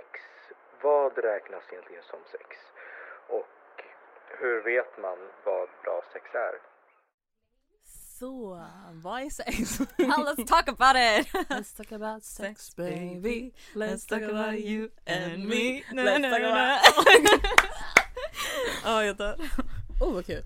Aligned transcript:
Sex. 0.00 0.20
Vad 0.82 1.12
räknas 1.18 1.64
egentligen 1.72 2.02
som 2.12 2.20
sex? 2.34 2.48
Och 3.36 3.52
hur 4.40 4.56
vet 4.70 4.98
man 5.04 5.18
vad 5.44 5.68
bra 5.84 6.02
sex 6.12 6.24
är? 6.34 6.54
Så, 8.18 8.66
vad 8.92 9.22
är 9.22 9.30
sex? 9.30 9.78
Now 9.98 10.20
let's 10.28 10.46
talk 10.46 10.68
about 10.68 10.96
it! 10.96 11.32
Let's 11.48 11.76
talk 11.76 11.92
about 11.92 12.24
sex 12.24 12.76
baby. 12.76 13.52
Let's 13.74 14.06
talk 14.08 14.22
about 14.22 14.54
you 14.58 14.90
and 15.06 15.48
me. 15.48 15.82
Let's 15.92 16.30
talk 16.30 16.42
about... 16.42 16.80
Ja, 18.84 19.04
jag 19.04 19.16
dör. 19.16 19.36
oh 20.00 20.14
vad 20.14 20.26
kul. 20.26 20.42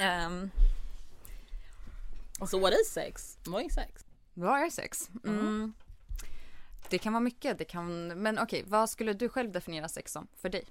Ehm, 0.00 0.50
Så 2.50 2.58
what 2.58 2.72
is 2.72 2.92
sex? 2.92 3.38
Vad 3.46 3.64
är 3.64 3.68
sex? 3.68 4.04
vad 4.34 4.60
är 4.60 4.70
sex? 4.70 5.10
Mm. 5.24 5.72
Det 6.90 6.98
kan 6.98 7.12
vara 7.12 7.20
mycket, 7.20 7.58
det 7.58 7.64
kan, 7.64 8.06
men 8.06 8.38
okej, 8.38 8.64
vad 8.66 8.90
skulle 8.90 9.12
du 9.12 9.28
själv 9.28 9.52
definiera 9.52 9.88
sex 9.88 10.12
som 10.12 10.28
för 10.36 10.48
dig? 10.48 10.64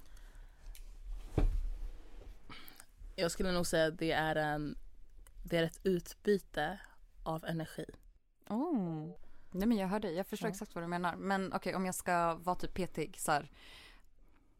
Jag 3.16 3.30
skulle 3.30 3.52
nog 3.52 3.66
säga 3.66 3.86
att 3.86 3.98
det 3.98 4.12
är 4.12 4.36
en 4.36 4.76
det 5.44 5.56
är 5.56 5.62
ett 5.62 5.80
utbyte 5.82 6.80
av 7.22 7.44
energi. 7.44 7.84
Oh. 8.48 9.10
Nej 9.50 9.68
men 9.68 9.76
jag 9.76 9.88
hör 9.88 10.00
dig, 10.00 10.14
jag 10.14 10.26
förstår 10.26 10.48
Ja. 10.48 10.52
exakt 10.52 10.74
vad 10.74 10.84
du 10.84 10.88
menar. 10.88 11.16
Men 11.16 11.52
okej, 11.52 11.74
om 11.74 11.86
jag 11.86 11.94
ska 11.94 12.34
vara 12.34 12.56
typ 12.56 12.74
petig 12.74 13.20
så 13.20 13.32
här. 13.32 13.50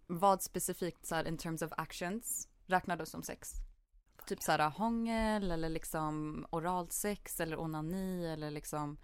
Vad 0.06 0.42
specifikt 0.42 1.06
så 1.06 1.14
här 1.14 1.29
in 1.29 1.39
terms 1.39 1.62
of 1.62 1.73
actions 1.77 2.48
räknar 2.67 2.97
du 2.97 3.06
som 3.06 3.23
sex? 3.23 3.53
Typ 4.27 4.42
så 4.42 4.53
här 4.53 4.70
hångel 4.70 5.51
eller 5.51 5.69
liksom 5.69 6.47
oralsex 6.51 7.41
eller 7.41 7.61
onani 7.61 8.27
eller 8.27 8.51
liksom 8.51 8.98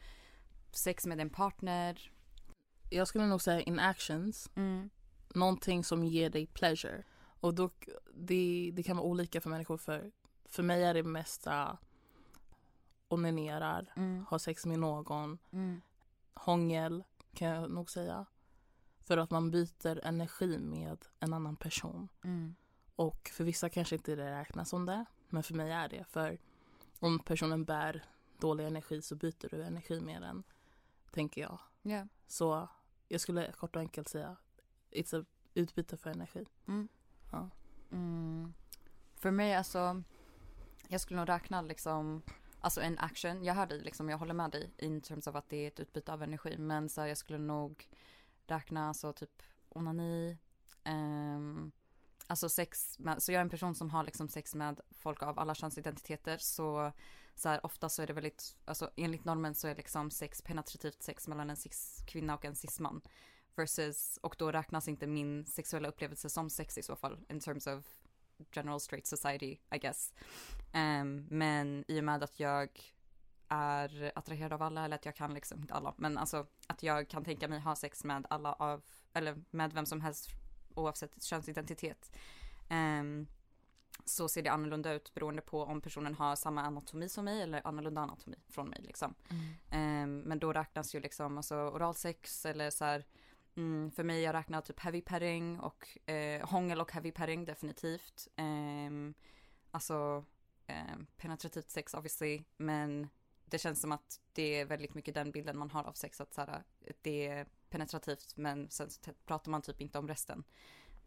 sex 0.73 1.07
med 1.07 1.21
en 1.21 1.31
partner. 1.31 2.11
Jag 2.91 3.09
skulle 3.09 3.27
nog 3.27 3.43
säga 3.43 3.61
in 3.61 3.79
actions, 3.79 4.51
Mm. 4.55 4.91
någonting 5.35 5.85
som 5.85 6.05
ger 6.05 6.31
dig 6.31 6.47
pleasure. 6.47 7.03
Och 7.41 7.55
då, 7.55 7.71
det, 8.15 8.71
det 8.75 8.83
kan 8.83 8.97
vara 8.97 9.07
olika 9.07 9.41
för 9.41 9.51
människor. 9.51 9.77
För, 9.77 10.13
för 10.45 10.63
mig 10.63 10.85
är 10.85 10.95
det 10.95 11.03
mesta 11.03 11.79
onanerar, 13.09 13.93
Mm. 13.97 14.25
ha 14.31 14.39
sex 14.39 14.67
med 14.67 14.79
någon, 14.79 15.39
Mm. 15.53 15.81
hångel 16.35 17.05
kan 17.35 17.49
jag 17.49 17.71
nog 17.71 17.91
säga. 17.91 18.27
För 19.01 19.19
att 19.19 19.31
man 19.31 19.51
byter 19.51 20.07
energi 20.07 20.59
med 20.59 21.05
en 21.21 21.33
annan 21.33 21.57
person. 21.57 22.09
Mm. 22.25 22.55
Och 22.97 23.31
för 23.35 23.45
vissa 23.45 23.69
kanske 23.69 23.95
inte 23.97 24.15
det 24.17 24.31
räknas 24.41 24.69
som 24.69 24.87
det. 24.87 25.05
Men 25.29 25.43
för 25.43 25.55
mig 25.55 25.71
är 25.71 25.89
det. 25.89 26.05
För 26.05 26.39
om 27.01 27.19
personen 27.19 27.65
bär 27.65 28.05
dålig 28.39 28.67
energi 28.67 29.03
så 29.03 29.17
byter 29.17 29.49
du 29.51 29.63
energi 29.63 30.01
med 30.01 30.23
den. 30.23 30.43
Tänker 31.15 31.41
jag. 31.41 31.59
Ja. 31.83 32.07
Så 32.27 32.69
jag 33.09 33.21
skulle 33.21 33.53
kort 33.53 33.77
och 33.77 33.83
enkelt 33.83 34.09
säga 34.09 34.37
it's 34.91 35.21
a 35.21 35.25
utbyte 35.55 35.97
för 35.97 36.11
energi. 36.11 36.47
Mm. 36.69 36.89
Ja. 37.33 37.51
Mm. 37.91 38.55
För 39.17 39.31
mig 39.31 39.55
alltså, 39.55 40.03
jag 40.89 41.01
skulle 41.01 41.21
nog 41.21 41.29
räkna 41.29 41.63
liksom, 41.63 42.23
alltså 42.61 42.81
en 42.81 42.99
action. 42.99 43.45
Jag 43.45 43.55
hör 43.55 43.67
dig 43.67 43.81
liksom, 43.81 44.09
jag 44.09 44.19
håller 44.19 44.35
med 44.35 44.51
dig 44.51 44.71
in 44.79 45.01
terms 45.01 45.29
av 45.29 45.37
att 45.37 45.49
det 45.49 45.57
är 45.57 45.69
ett 45.69 45.81
utbyte 45.81 46.13
av 46.13 46.23
energi. 46.23 46.59
Men 46.59 46.89
så 46.89 47.01
här, 47.01 47.09
jag 47.09 47.19
skulle 47.19 47.39
nog 47.39 47.89
räkna 48.47 48.95
så 48.95 49.13
typ 49.13 49.43
onani, 49.69 50.39
ehm, 50.85 51.73
alltså 52.27 52.49
sex 52.49 52.99
med, 52.99 53.23
så 53.23 53.33
jag 53.33 53.37
är 53.37 53.43
en 53.43 53.51
person 53.51 53.75
som 53.75 53.91
har 53.91 54.05
liksom 54.05 54.29
sex 54.29 54.55
med 54.55 54.81
folk 54.91 55.23
av 55.23 55.39
alla 55.39 55.55
könsidentiteter. 55.55 56.39
Så 56.39 56.93
så 57.35 57.49
här, 57.49 57.67
ofta 57.67 57.89
så 57.89 58.03
är 58.03 58.07
det 58.07 58.13
väldigt, 58.13 58.57
alltså 58.65 58.91
enligt 58.97 59.25
normen 59.25 59.55
så 59.55 59.69
är 59.69 59.75
liksom 59.75 60.11
sex 60.11 60.43
penetrativt 60.43 61.03
sex 61.03 61.29
mellan 61.29 61.51
en 61.51 61.57
cis-kvinna 61.57 62.35
och 62.35 62.45
en 62.45 62.57
cis-man. 62.57 63.01
Versus, 63.57 64.19
och 64.23 64.37
då 64.39 64.53
räknas 64.53 64.89
inte 64.89 65.07
min 65.07 65.47
sexuella 65.47 65.89
upplevelse 65.89 66.31
som 66.31 66.51
sex 66.51 66.79
i 66.79 66.83
så 66.83 66.97
fall, 66.97 67.19
in 67.29 67.41
terms 67.41 67.67
of 67.67 67.85
general 68.53 68.81
straight 68.81 69.07
society, 69.07 69.59
I 69.75 69.79
guess. 69.79 70.13
Um, 70.75 71.27
men 71.31 71.85
i 71.89 72.01
och 72.01 72.05
med 72.05 72.23
att 72.23 72.41
jag 72.41 72.69
är 73.49 74.13
attraherad 74.15 74.53
av 74.53 74.63
alla, 74.63 74.85
eller 74.85 74.97
att 74.97 75.05
jag 75.05 75.17
kan 75.17 75.35
liksom, 75.35 75.61
inte 75.61 75.75
alla, 75.75 75.95
men 75.97 76.19
alltså 76.19 76.47
att 76.67 76.83
jag 76.83 77.09
kan 77.09 77.25
tänka 77.25 77.49
mig 77.49 77.61
ha 77.61 77.77
sex 77.77 78.05
med 78.05 78.27
alla 78.31 78.53
av, 78.53 78.83
eller 79.13 79.45
med 79.51 79.73
vem 79.73 79.87
som 79.87 80.01
helst 80.01 80.31
oavsett 80.75 81.23
könsidentitet. 81.23 82.17
Ehm, 82.69 83.27
så 84.05 84.29
ser 84.29 84.43
det 84.43 84.53
annorlunda 84.53 84.93
ut 84.93 85.15
beroende 85.15 85.43
på 85.43 85.63
om 85.63 85.81
personen 85.81 86.15
har 86.15 86.37
samma 86.37 86.63
anatomi 86.63 87.09
som 87.09 87.25
mig 87.25 87.43
eller 87.43 87.67
annorlunda 87.67 88.01
anatomi 88.01 88.37
från 88.49 88.69
mig 88.69 88.81
liksom. 88.83 89.15
Ehm, 89.71 90.19
men 90.19 90.39
då 90.39 90.53
räknas 90.53 90.95
ju 90.95 91.01
liksom 91.01 91.37
alltså 91.37 91.57
oralsex 91.57 92.47
eller 92.47 92.71
så 92.71 92.85
här 92.85 93.05
mm, 93.57 93.91
för 93.91 94.05
mig 94.05 94.23
jag 94.23 94.35
räknar 94.35 94.61
typ 94.61 94.81
heavy 94.81 95.01
petting 95.01 95.61
och 95.61 96.09
eh, 96.09 96.49
hångel 96.49 96.81
och 96.81 96.93
heavy 96.93 97.13
petting 97.13 97.45
definitivt. 97.45 98.29
Um, 98.37 99.15
alltså 99.71 100.25
ehm, 100.67 101.07
penetrativt 101.17 101.71
sex 101.71 101.95
obviously 101.95 102.45
men 102.57 103.09
det 103.45 103.59
känns 103.59 103.81
som 103.81 103.93
att 103.93 104.21
det 104.33 104.61
är 104.61 104.65
väldigt 104.65 104.95
mycket 104.95 105.15
den 105.15 105.31
bilden 105.31 105.59
man 105.59 105.71
har 105.71 105.85
av 105.85 105.93
sex 105.93 106.21
att 106.21 106.35
så 106.35 106.41
här, 106.41 106.63
det 107.03 107.27
är 107.27 107.47
penetrativt 107.75 108.37
men 108.37 108.71
sen 108.71 108.91
så 108.91 109.01
pratar 109.27 109.51
man 109.51 109.63
typ 109.63 109.81
inte 109.81 109.99
om 109.99 110.09
resten. 110.09 110.45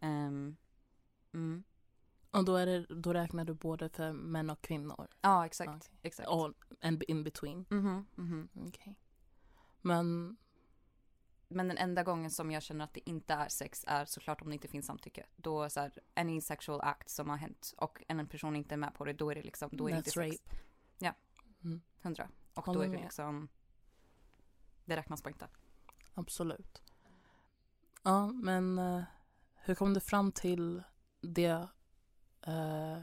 Ehm, 0.00 0.56
mm. 1.34 1.64
Och 2.30 2.44
då, 2.44 2.56
är 2.56 2.66
det, 2.66 2.86
då 2.94 3.12
räknar 3.12 3.44
du 3.44 3.54
både 3.54 3.88
för 3.88 4.12
män 4.12 4.50
och 4.50 4.60
kvinnor? 4.62 5.08
Ja 5.20 5.46
exakt. 5.46 5.68
Okej. 5.70 5.98
exakt. 6.02 6.28
Och 6.28 6.54
en 6.80 7.02
in 7.08 7.24
between? 7.24 7.66
Mhm, 7.70 8.06
mhm. 8.14 8.48
Okej. 8.54 8.94
Men 9.80 10.36
Men 11.48 11.68
den 11.68 11.78
enda 11.78 12.02
gången 12.02 12.30
som 12.30 12.50
jag 12.50 12.62
känner 12.62 12.84
att 12.84 12.94
det 12.94 13.10
inte 13.10 13.34
är 13.34 13.48
sex 13.48 13.84
är 13.88 14.04
såklart 14.04 14.42
om 14.42 14.48
det 14.48 14.54
inte 14.54 14.68
finns 14.68 14.86
samtycke. 14.86 15.26
Då 15.36 15.70
så 15.70 15.80
här, 15.80 15.92
any 16.14 16.40
sexual 16.40 16.80
act 16.80 17.10
som 17.10 17.30
har 17.30 17.36
hänt 17.36 17.74
och 17.76 18.02
en 18.08 18.26
person 18.26 18.56
inte 18.56 18.74
är 18.74 18.76
med 18.76 18.94
på 18.94 19.04
det, 19.04 19.12
då 19.12 19.30
är 19.30 19.34
det 19.34 19.42
liksom, 19.42 19.70
då 19.72 19.88
är 19.88 19.92
det 19.92 19.96
inte 19.98 20.10
That's 20.10 20.30
sex. 20.30 20.42
rape. 20.42 20.62
Ja. 20.98 21.14
Mm. 21.64 21.80
Hundra. 22.02 22.28
Och 22.54 22.64
då 22.74 22.80
är 22.80 22.84
det 22.84 22.92
med. 22.92 23.00
liksom, 23.00 23.48
det 24.84 24.96
räknas 24.96 25.22
bara 25.22 25.30
inte. 25.30 25.48
Absolut. 26.18 26.82
Ja, 28.02 28.26
men 28.26 28.78
eh, 28.78 29.02
hur 29.54 29.74
kom 29.74 29.94
du 29.94 30.00
fram 30.00 30.32
till 30.32 30.82
det, 31.20 31.68
uh, 32.48 32.98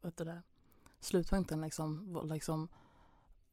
vet 0.00 0.16
du 0.16 0.24
det, 0.24 0.42
slutpunkten 1.00 1.60
liksom, 1.60 2.20
liksom 2.24 2.68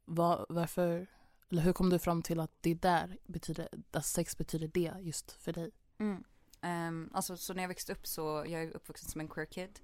var, 0.05 0.45
varför, 0.49 1.07
eller 1.49 1.61
hur 1.61 1.73
kom 1.73 1.89
du 1.89 1.99
fram 1.99 2.21
till 2.21 2.39
att 2.39 2.51
det 2.61 2.73
där 2.73 3.17
betyder, 3.25 3.69
att 3.91 4.05
sex 4.05 4.37
betyder 4.37 4.67
det 4.67 4.93
just 4.99 5.31
för 5.31 5.53
dig? 5.53 5.71
Mm. 5.97 6.23
Um, 6.61 7.11
alltså 7.13 7.37
så 7.37 7.53
när 7.53 7.63
jag 7.63 7.67
växte 7.67 7.93
upp 7.93 8.07
så, 8.07 8.45
jag 8.47 8.63
är 8.63 8.75
uppvuxen 8.75 9.09
som 9.09 9.21
en 9.21 9.27
queer 9.27 9.45
kid. 9.45 9.79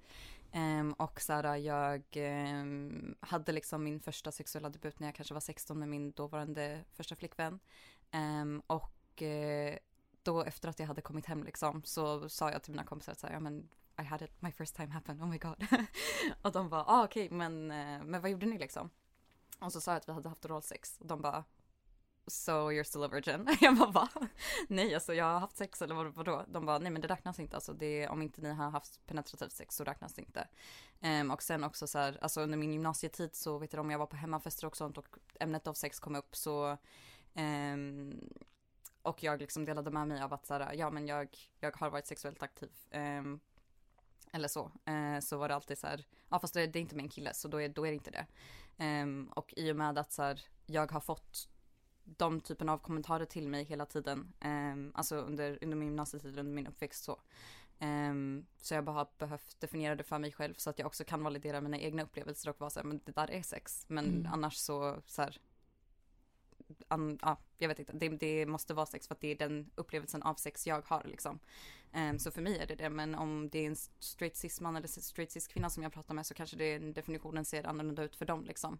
Um, 0.54 0.92
och 0.92 1.20
så 1.20 1.32
här, 1.32 1.56
jag 1.56 2.02
um, 2.60 3.14
hade 3.20 3.52
liksom 3.52 3.84
min 3.84 4.00
första 4.00 4.32
sexuella 4.32 4.70
debut 4.70 5.00
när 5.00 5.08
jag 5.08 5.14
kanske 5.14 5.34
var 5.34 5.40
16 5.40 5.78
med 5.78 5.88
min 5.88 6.12
dåvarande 6.12 6.84
första 6.92 7.16
flickvän. 7.16 7.60
Um, 8.14 8.62
och 8.66 9.22
uh, 9.22 9.76
då 10.22 10.42
efter 10.42 10.68
att 10.68 10.78
jag 10.78 10.86
hade 10.86 11.02
kommit 11.02 11.26
hem 11.26 11.44
liksom 11.44 11.82
så 11.84 12.28
sa 12.28 12.50
jag 12.50 12.62
till 12.62 12.72
mina 12.72 12.84
kompisar 12.84 13.12
att 13.12 13.18
så 13.18 13.26
här, 13.26 13.34
ja 13.34 13.40
men 13.40 13.68
I 14.00 14.02
had 14.02 14.22
it, 14.22 14.42
my 14.42 14.52
first 14.52 14.76
time 14.76 14.92
happened, 14.92 15.22
oh 15.22 15.28
my 15.28 15.38
god. 15.38 15.66
och 16.42 16.52
de 16.52 16.68
bara, 16.68 16.84
ah 16.84 17.04
okej 17.04 17.30
men, 17.30 17.70
uh, 17.70 18.04
men 18.04 18.20
vad 18.20 18.30
gjorde 18.30 18.46
ni 18.46 18.58
liksom? 18.58 18.90
Och 19.60 19.72
så 19.72 19.80
sa 19.80 19.90
jag 19.90 19.96
att 19.96 20.08
vi 20.08 20.12
hade 20.12 20.28
haft 20.28 20.44
oralsex 20.44 20.98
och 21.00 21.06
de 21.06 21.20
bara 21.20 21.44
So 22.26 22.70
you're 22.70 22.84
still 22.84 23.02
a 23.02 23.08
virgin? 23.08 23.46
Jag 23.60 23.76
bara 23.76 23.90
va? 23.90 24.08
Nej 24.68 24.94
alltså 24.94 25.14
jag 25.14 25.24
har 25.24 25.38
haft 25.38 25.56
sex 25.56 25.82
eller 25.82 25.94
vad, 25.94 26.14
vadå? 26.14 26.44
De 26.48 26.66
bara 26.66 26.78
nej 26.78 26.92
men 26.92 27.02
det 27.02 27.08
räknas 27.08 27.38
inte 27.38 27.56
alltså 27.56 27.72
det, 27.72 28.08
om 28.08 28.22
inte 28.22 28.42
ni 28.42 28.52
har 28.52 28.70
haft 28.70 29.06
penetrativt 29.06 29.52
sex 29.52 29.76
så 29.76 29.84
räknas 29.84 30.14
det 30.14 30.22
inte. 30.22 30.48
Um, 31.00 31.30
och 31.30 31.42
sen 31.42 31.64
också 31.64 31.86
så 31.86 31.98
här, 31.98 32.18
alltså 32.20 32.40
under 32.40 32.58
min 32.58 32.72
gymnasietid 32.72 33.34
så 33.34 33.58
vet 33.58 33.70
du 33.70 33.78
om 33.78 33.90
jag 33.90 33.98
var 33.98 34.06
på 34.06 34.16
hemmafester 34.16 34.66
och 34.66 34.76
sånt 34.76 34.98
och 34.98 35.18
ämnet 35.40 35.66
av 35.66 35.74
sex 35.74 36.00
kom 36.00 36.16
upp 36.16 36.36
så 36.36 36.78
ehm, 37.34 38.20
och 39.02 39.22
jag 39.22 39.40
liksom 39.40 39.64
delade 39.64 39.90
med 39.90 40.08
mig 40.08 40.22
av 40.22 40.32
att 40.32 40.46
så 40.46 40.54
här, 40.54 40.72
ja 40.74 40.90
men 40.90 41.06
jag, 41.06 41.36
jag 41.60 41.76
har 41.76 41.90
varit 41.90 42.06
sexuellt 42.06 42.42
aktiv. 42.42 42.70
Ehm, 42.90 43.40
eller 44.32 44.48
så, 44.48 44.72
eh, 44.84 45.18
så 45.20 45.36
var 45.36 45.48
det 45.48 45.54
alltid 45.54 45.78
så 45.78 45.86
här, 45.86 46.06
ja 46.28 46.38
fast 46.40 46.54
det, 46.54 46.66
det 46.66 46.78
är 46.78 46.80
inte 46.80 46.96
en 46.96 47.08
kille 47.08 47.34
så 47.34 47.48
då 47.48 47.60
är, 47.60 47.68
då 47.68 47.86
är 47.86 47.90
det 47.90 47.94
inte 47.94 48.10
det. 48.10 48.26
Ehm, 48.78 49.30
och 49.36 49.54
i 49.56 49.72
och 49.72 49.76
med 49.76 49.98
att 49.98 50.12
så 50.12 50.22
här, 50.22 50.40
jag 50.66 50.92
har 50.92 51.00
fått 51.00 51.48
de 52.04 52.40
typen 52.40 52.68
av 52.68 52.78
kommentarer 52.78 53.24
till 53.24 53.48
mig 53.48 53.64
hela 53.64 53.86
tiden, 53.86 54.32
alltså 54.94 55.16
under, 55.16 55.58
under 55.62 55.76
min 55.76 55.88
gymnasietid, 55.88 56.38
under 56.38 56.52
min 56.52 56.66
uppväxt 56.66 57.04
så. 57.04 57.20
Så 58.60 58.74
jag 58.74 58.84
bara 58.84 58.96
har 58.96 59.08
behövt 59.18 59.60
definiera 59.60 59.94
det 59.94 60.04
för 60.04 60.18
mig 60.18 60.32
själv 60.32 60.54
så 60.54 60.70
att 60.70 60.78
jag 60.78 60.86
också 60.86 61.04
kan 61.04 61.22
validera 61.24 61.60
mina 61.60 61.78
egna 61.78 62.02
upplevelser 62.02 62.50
och 62.50 62.60
vara 62.60 62.70
så 62.70 62.80
här, 62.80 62.84
men 62.86 63.00
det 63.04 63.12
där 63.12 63.30
är 63.30 63.42
sex. 63.42 63.84
Men 63.88 64.04
Mm. 64.04 64.32
annars 64.32 64.56
så, 64.56 65.02
så 65.06 65.22
här, 65.22 65.40
an, 66.92 67.18
ja, 67.22 67.36
jag 67.58 67.68
vet 67.68 67.78
inte, 67.78 67.92
det, 67.92 68.08
det 68.08 68.46
måste 68.46 68.74
vara 68.74 68.86
sex 68.86 69.08
för 69.08 69.14
att 69.14 69.20
det 69.20 69.28
är 69.28 69.36
den 69.36 69.70
upplevelsen 69.74 70.22
av 70.22 70.34
sex 70.34 70.66
jag 70.66 70.82
har 70.86 71.04
liksom. 71.04 71.38
Um, 71.94 72.18
så 72.18 72.30
för 72.30 72.42
mig 72.42 72.58
är 72.58 72.66
det 72.66 72.74
det, 72.74 72.90
men 72.90 73.14
om 73.14 73.48
det 73.48 73.58
är 73.58 73.66
en 73.66 73.76
straight 73.98 74.36
cis-man 74.36 74.76
eller 74.76 74.88
straight 74.88 75.32
cis-kvinna 75.32 75.70
som 75.70 75.82
jag 75.82 75.92
pratar 75.92 76.14
med 76.14 76.26
så 76.26 76.34
kanske 76.34 76.56
det, 76.56 76.78
definitionen 76.78 77.44
ser 77.44 77.66
annorlunda 77.66 78.02
ut 78.02 78.16
för 78.16 78.24
dem 78.24 78.44
liksom. 78.44 78.78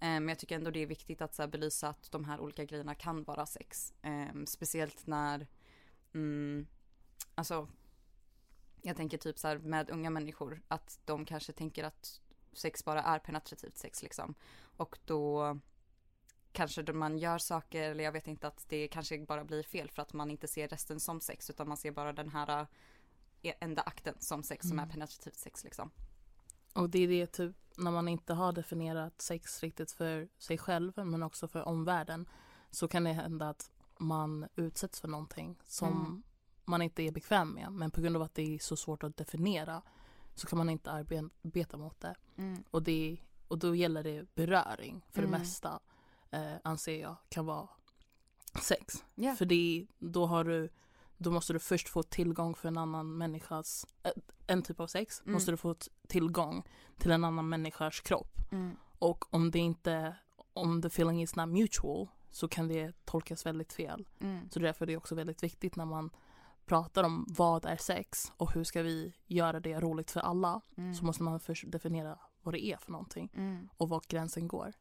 Ehm, 0.00 0.24
Men 0.24 0.28
jag 0.28 0.38
tycker 0.38 0.56
ändå 0.56 0.70
det 0.70 0.82
är 0.82 0.86
viktigt 0.86 1.22
att 1.22 1.34
så 1.34 1.42
här, 1.42 1.48
belysa 1.48 1.88
att 1.88 2.10
de 2.10 2.24
här 2.24 2.40
olika 2.40 2.64
grejerna 2.64 2.94
kan 2.94 3.24
vara 3.24 3.46
sex. 3.46 3.94
Um, 4.02 4.46
speciellt 4.46 5.06
när, 5.06 5.46
um, 6.12 6.66
alltså, 7.34 7.68
jag 8.82 8.96
tänker 8.96 9.18
typ 9.18 9.38
så 9.38 9.48
här 9.48 9.58
med 9.58 9.90
unga 9.90 10.10
människor, 10.10 10.62
att 10.68 10.98
de 11.04 11.24
kanske 11.24 11.52
tänker 11.52 11.84
att 11.84 12.20
sex 12.52 12.84
bara 12.84 13.02
är 13.02 13.18
penetrativt 13.18 13.76
sex 13.76 14.02
liksom. 14.02 14.34
Och 14.76 14.98
då 15.04 15.58
kanske 16.56 16.92
man 16.92 17.18
gör 17.18 17.38
saker, 17.38 17.82
eller 17.90 18.04
jag 18.04 18.12
vet 18.12 18.26
inte, 18.26 18.46
att 18.48 18.64
det 18.68 18.88
kanske 18.88 19.18
bara 19.26 19.44
blir 19.44 19.62
fel 19.62 19.90
för 19.90 20.02
att 20.02 20.12
man 20.12 20.30
inte 20.30 20.48
ser 20.48 20.68
resten 20.68 21.00
som 21.00 21.20
sex, 21.20 21.50
utan 21.50 21.68
man 21.68 21.76
ser 21.76 21.90
bara 21.90 22.12
den 22.12 22.28
här 22.28 22.66
eh, 23.42 23.54
enda 23.60 23.82
akten 23.82 24.14
som 24.18 24.42
sex 24.42 24.68
som 24.68 24.78
är 24.78 24.82
Mm. 24.82 24.92
penetrativt 24.92 25.36
sex 25.36 25.64
liksom. 25.64 25.90
Och 26.72 26.90
det 26.90 26.98
är 26.98 27.08
det 27.08 27.26
typ 27.26 27.56
när 27.76 27.90
man 27.90 28.08
inte 28.08 28.34
har 28.34 28.52
definierat 28.52 29.20
sex 29.20 29.62
riktigt 29.62 29.92
för 29.92 30.28
sig 30.38 30.58
själv 30.58 30.92
men 30.96 31.22
också 31.22 31.48
för 31.48 31.68
omvärlden 31.68 32.28
så 32.70 32.88
kan 32.88 33.04
det 33.04 33.12
hända 33.12 33.48
att 33.48 33.70
man 33.98 34.48
utsätts 34.56 35.00
för 35.00 35.08
någonting 35.08 35.58
som 35.64 35.88
Mm. 36.00 36.22
man 36.64 36.82
inte 36.82 37.02
är 37.02 37.12
bekväm 37.12 37.48
med 37.50 37.72
men 37.72 37.90
på 37.90 38.00
grund 38.00 38.16
av 38.16 38.22
att 38.22 38.34
det 38.34 38.54
är 38.54 38.58
så 38.58 38.76
svårt 38.76 39.02
att 39.04 39.16
definiera 39.16 39.82
så 40.34 40.46
kan 40.46 40.56
man 40.58 40.70
inte 40.70 40.90
arbeta 40.90 41.76
mot 41.76 42.00
det. 42.00 42.14
Mm. 42.36 42.64
Och, 42.70 42.82
det, 42.82 43.18
och 43.48 43.58
då 43.58 43.74
gäller 43.74 44.02
det 44.02 44.34
beröring 44.34 45.04
för 45.10 45.18
Mm. 45.22 45.30
det 45.32 45.38
mesta 45.38 45.80
eh, 46.30 46.54
anser 46.64 47.00
jag 47.00 47.16
kan 47.28 47.46
vara 47.46 47.68
sex. 48.62 49.04
Ja. 49.14 49.34
För 49.34 49.44
det, 49.44 49.86
då, 49.98 50.26
har 50.26 50.44
du, 50.44 50.68
då 51.16 51.30
måste 51.30 51.52
du 51.52 51.58
först 51.58 51.88
få 51.88 52.02
tillgång 52.02 52.54
för 52.54 52.68
en 52.68 52.78
annan 52.78 53.16
människas, 53.16 53.86
eh, 54.02 54.10
en 54.46 54.62
typ 54.62 54.80
av 54.80 54.86
sex, 54.86 55.20
Mm. 55.20 55.32
måste 55.32 55.50
du 55.50 55.56
få 55.56 55.74
tillgång 56.08 56.62
till 56.98 57.10
en 57.10 57.24
annan 57.24 57.48
människas 57.48 58.00
kropp. 58.00 58.38
Mm. 58.52 58.76
Och 58.98 59.34
om 59.34 59.50
det 59.50 59.58
inte, 59.58 60.16
om 60.52 60.82
the 60.82 60.88
feeling 60.88 61.22
is 61.22 61.36
not 61.36 61.48
mutual 61.48 62.08
så 62.30 62.48
kan 62.48 62.68
det 62.68 63.04
tolkas 63.04 63.46
väldigt 63.46 63.72
fel. 63.72 64.08
Mm. 64.20 64.50
Så 64.50 64.58
därför 64.58 64.84
är 64.84 64.86
det 64.86 64.96
också 64.96 65.14
väldigt 65.14 65.42
viktigt 65.42 65.76
när 65.76 65.84
man 65.84 66.10
pratar 66.66 67.04
om 67.04 67.26
vad 67.28 67.64
är 67.64 67.76
sex 67.76 68.32
och 68.36 68.52
hur 68.52 68.64
ska 68.64 68.82
vi 68.82 69.14
göra 69.26 69.60
det 69.60 69.80
roligt 69.80 70.10
för 70.10 70.20
alla 70.20 70.60
Mm. 70.76 70.94
så 70.94 71.04
måste 71.04 71.22
man 71.22 71.40
först 71.40 71.64
definiera 71.70 72.18
vad 72.42 72.54
det 72.54 72.64
är 72.64 72.76
för 72.76 72.92
någonting 72.92 73.30
Mm. 73.34 73.68
och 73.76 73.88
var 73.88 74.02
gränsen 74.08 74.48
går. 74.48 74.72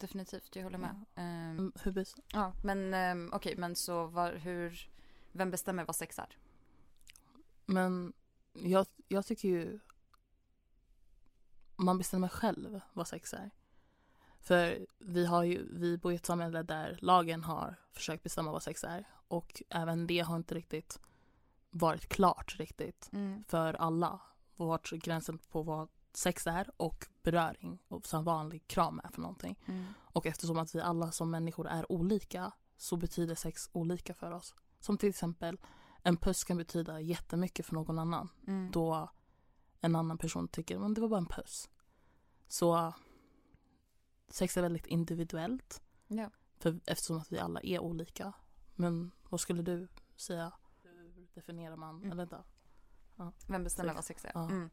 Definitivt, 0.00 0.56
jag 0.56 0.64
håller 0.64 0.78
med. 0.78 1.04
Ehm, 1.14 1.50
Mm, 1.58 1.72
Hur 1.82 1.92
bes- 1.92 2.20
ja, 2.32 2.52
men 2.64 2.94
um, 3.18 3.30
okej, 3.32 3.56
men 3.56 3.76
så 3.76 4.06
var, 4.06 4.32
hur, 4.32 4.90
vem 5.32 5.50
bestämmer 5.50 5.84
vad 5.84 5.96
sex 5.96 6.18
är? 6.18 6.36
Men 7.66 8.12
jag, 8.52 8.86
jag 9.08 9.26
tycker 9.26 9.48
ju 9.48 9.78
man 11.76 11.98
bestämmer 11.98 12.28
själv 12.28 12.80
vad 12.92 13.08
sex 13.08 13.34
är. 13.34 13.50
För 14.40 14.86
vi, 14.98 15.26
har 15.26 15.42
ju, 15.44 15.66
vi 15.78 15.98
bor 15.98 16.12
i 16.12 16.14
ett 16.14 16.26
samhälle 16.26 16.62
där 16.62 16.98
lagen 17.02 17.44
har 17.44 17.74
försökt 17.92 18.22
bestämma 18.22 18.52
vad 18.52 18.62
sex 18.62 18.84
är 18.84 19.04
och 19.28 19.62
även 19.68 20.06
det 20.06 20.20
har 20.20 20.36
inte 20.36 20.54
riktigt 20.54 21.00
varit 21.70 22.06
klart 22.08 22.56
riktigt 22.58 23.10
Mm. 23.12 23.44
för 23.48 23.74
alla. 23.74 24.20
Vart 24.56 24.90
gränsen 24.90 25.38
på 25.38 25.62
vad 25.62 25.88
sex 26.12 26.46
är 26.46 26.70
och 26.76 27.06
beröring 27.22 27.78
och 27.88 28.06
som 28.06 28.24
vanlig 28.24 28.66
kram 28.68 29.00
är 29.04 29.08
för 29.08 29.20
någonting. 29.20 29.58
Mm. 29.66 29.84
Och 29.98 30.26
eftersom 30.26 30.58
att 30.58 30.74
vi 30.74 30.80
alla 30.80 31.12
som 31.12 31.30
människor 31.30 31.68
är 31.68 31.92
olika 31.92 32.52
så 32.76 32.96
betyder 32.96 33.34
sex 33.34 33.70
olika 33.72 34.14
för 34.14 34.30
oss. 34.32 34.54
Som 34.80 34.98
till 34.98 35.08
exempel 35.08 35.60
en 36.02 36.16
puss 36.16 36.44
kan 36.44 36.56
betyda 36.56 37.00
jättemycket 37.00 37.66
för 37.66 37.74
någon 37.74 37.98
annan 37.98 38.28
Mm. 38.46 38.70
då 38.72 39.10
en 39.80 39.96
annan 39.96 40.18
person 40.18 40.48
tycker 40.48 40.78
men 40.78 40.94
det 40.94 41.00
var 41.00 41.08
bara 41.08 41.18
en 41.18 41.26
puss. 41.26 41.70
Så 42.48 42.94
sex 44.28 44.56
är 44.56 44.62
väldigt 44.62 44.86
individuellt 44.86 45.82
Ja. 46.06 46.30
för, 46.58 46.80
eftersom 46.86 47.18
att 47.18 47.32
vi 47.32 47.38
alla 47.38 47.60
är 47.62 47.78
olika. 47.78 48.32
Men 48.74 49.10
vad 49.28 49.40
skulle 49.40 49.62
du 49.62 49.88
säga? 50.16 50.52
Hur 51.14 51.28
definierar 51.34 51.76
man? 51.76 51.96
Mm. 51.96 52.12
Eller 52.12 52.26
då? 52.26 52.44
Vem 53.48 53.64
bestämmer 53.64 53.88
Sex. 53.88 53.96
vad 53.96 54.04
sex 54.04 54.24
är? 54.24 54.30
Ja. 54.34 54.44
Mm. 54.50 54.70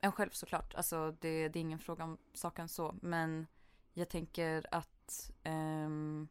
En 0.00 0.12
själv 0.12 0.30
såklart. 0.30 0.74
Alltså 0.74 1.16
det, 1.20 1.48
det 1.48 1.58
är 1.58 1.60
ingen 1.60 1.78
fråga 1.78 2.04
om 2.04 2.18
saken 2.32 2.68
så. 2.68 2.94
Men 3.02 3.46
jag 3.92 4.08
tänker 4.08 4.66
att 4.70 5.30
um, 5.44 6.28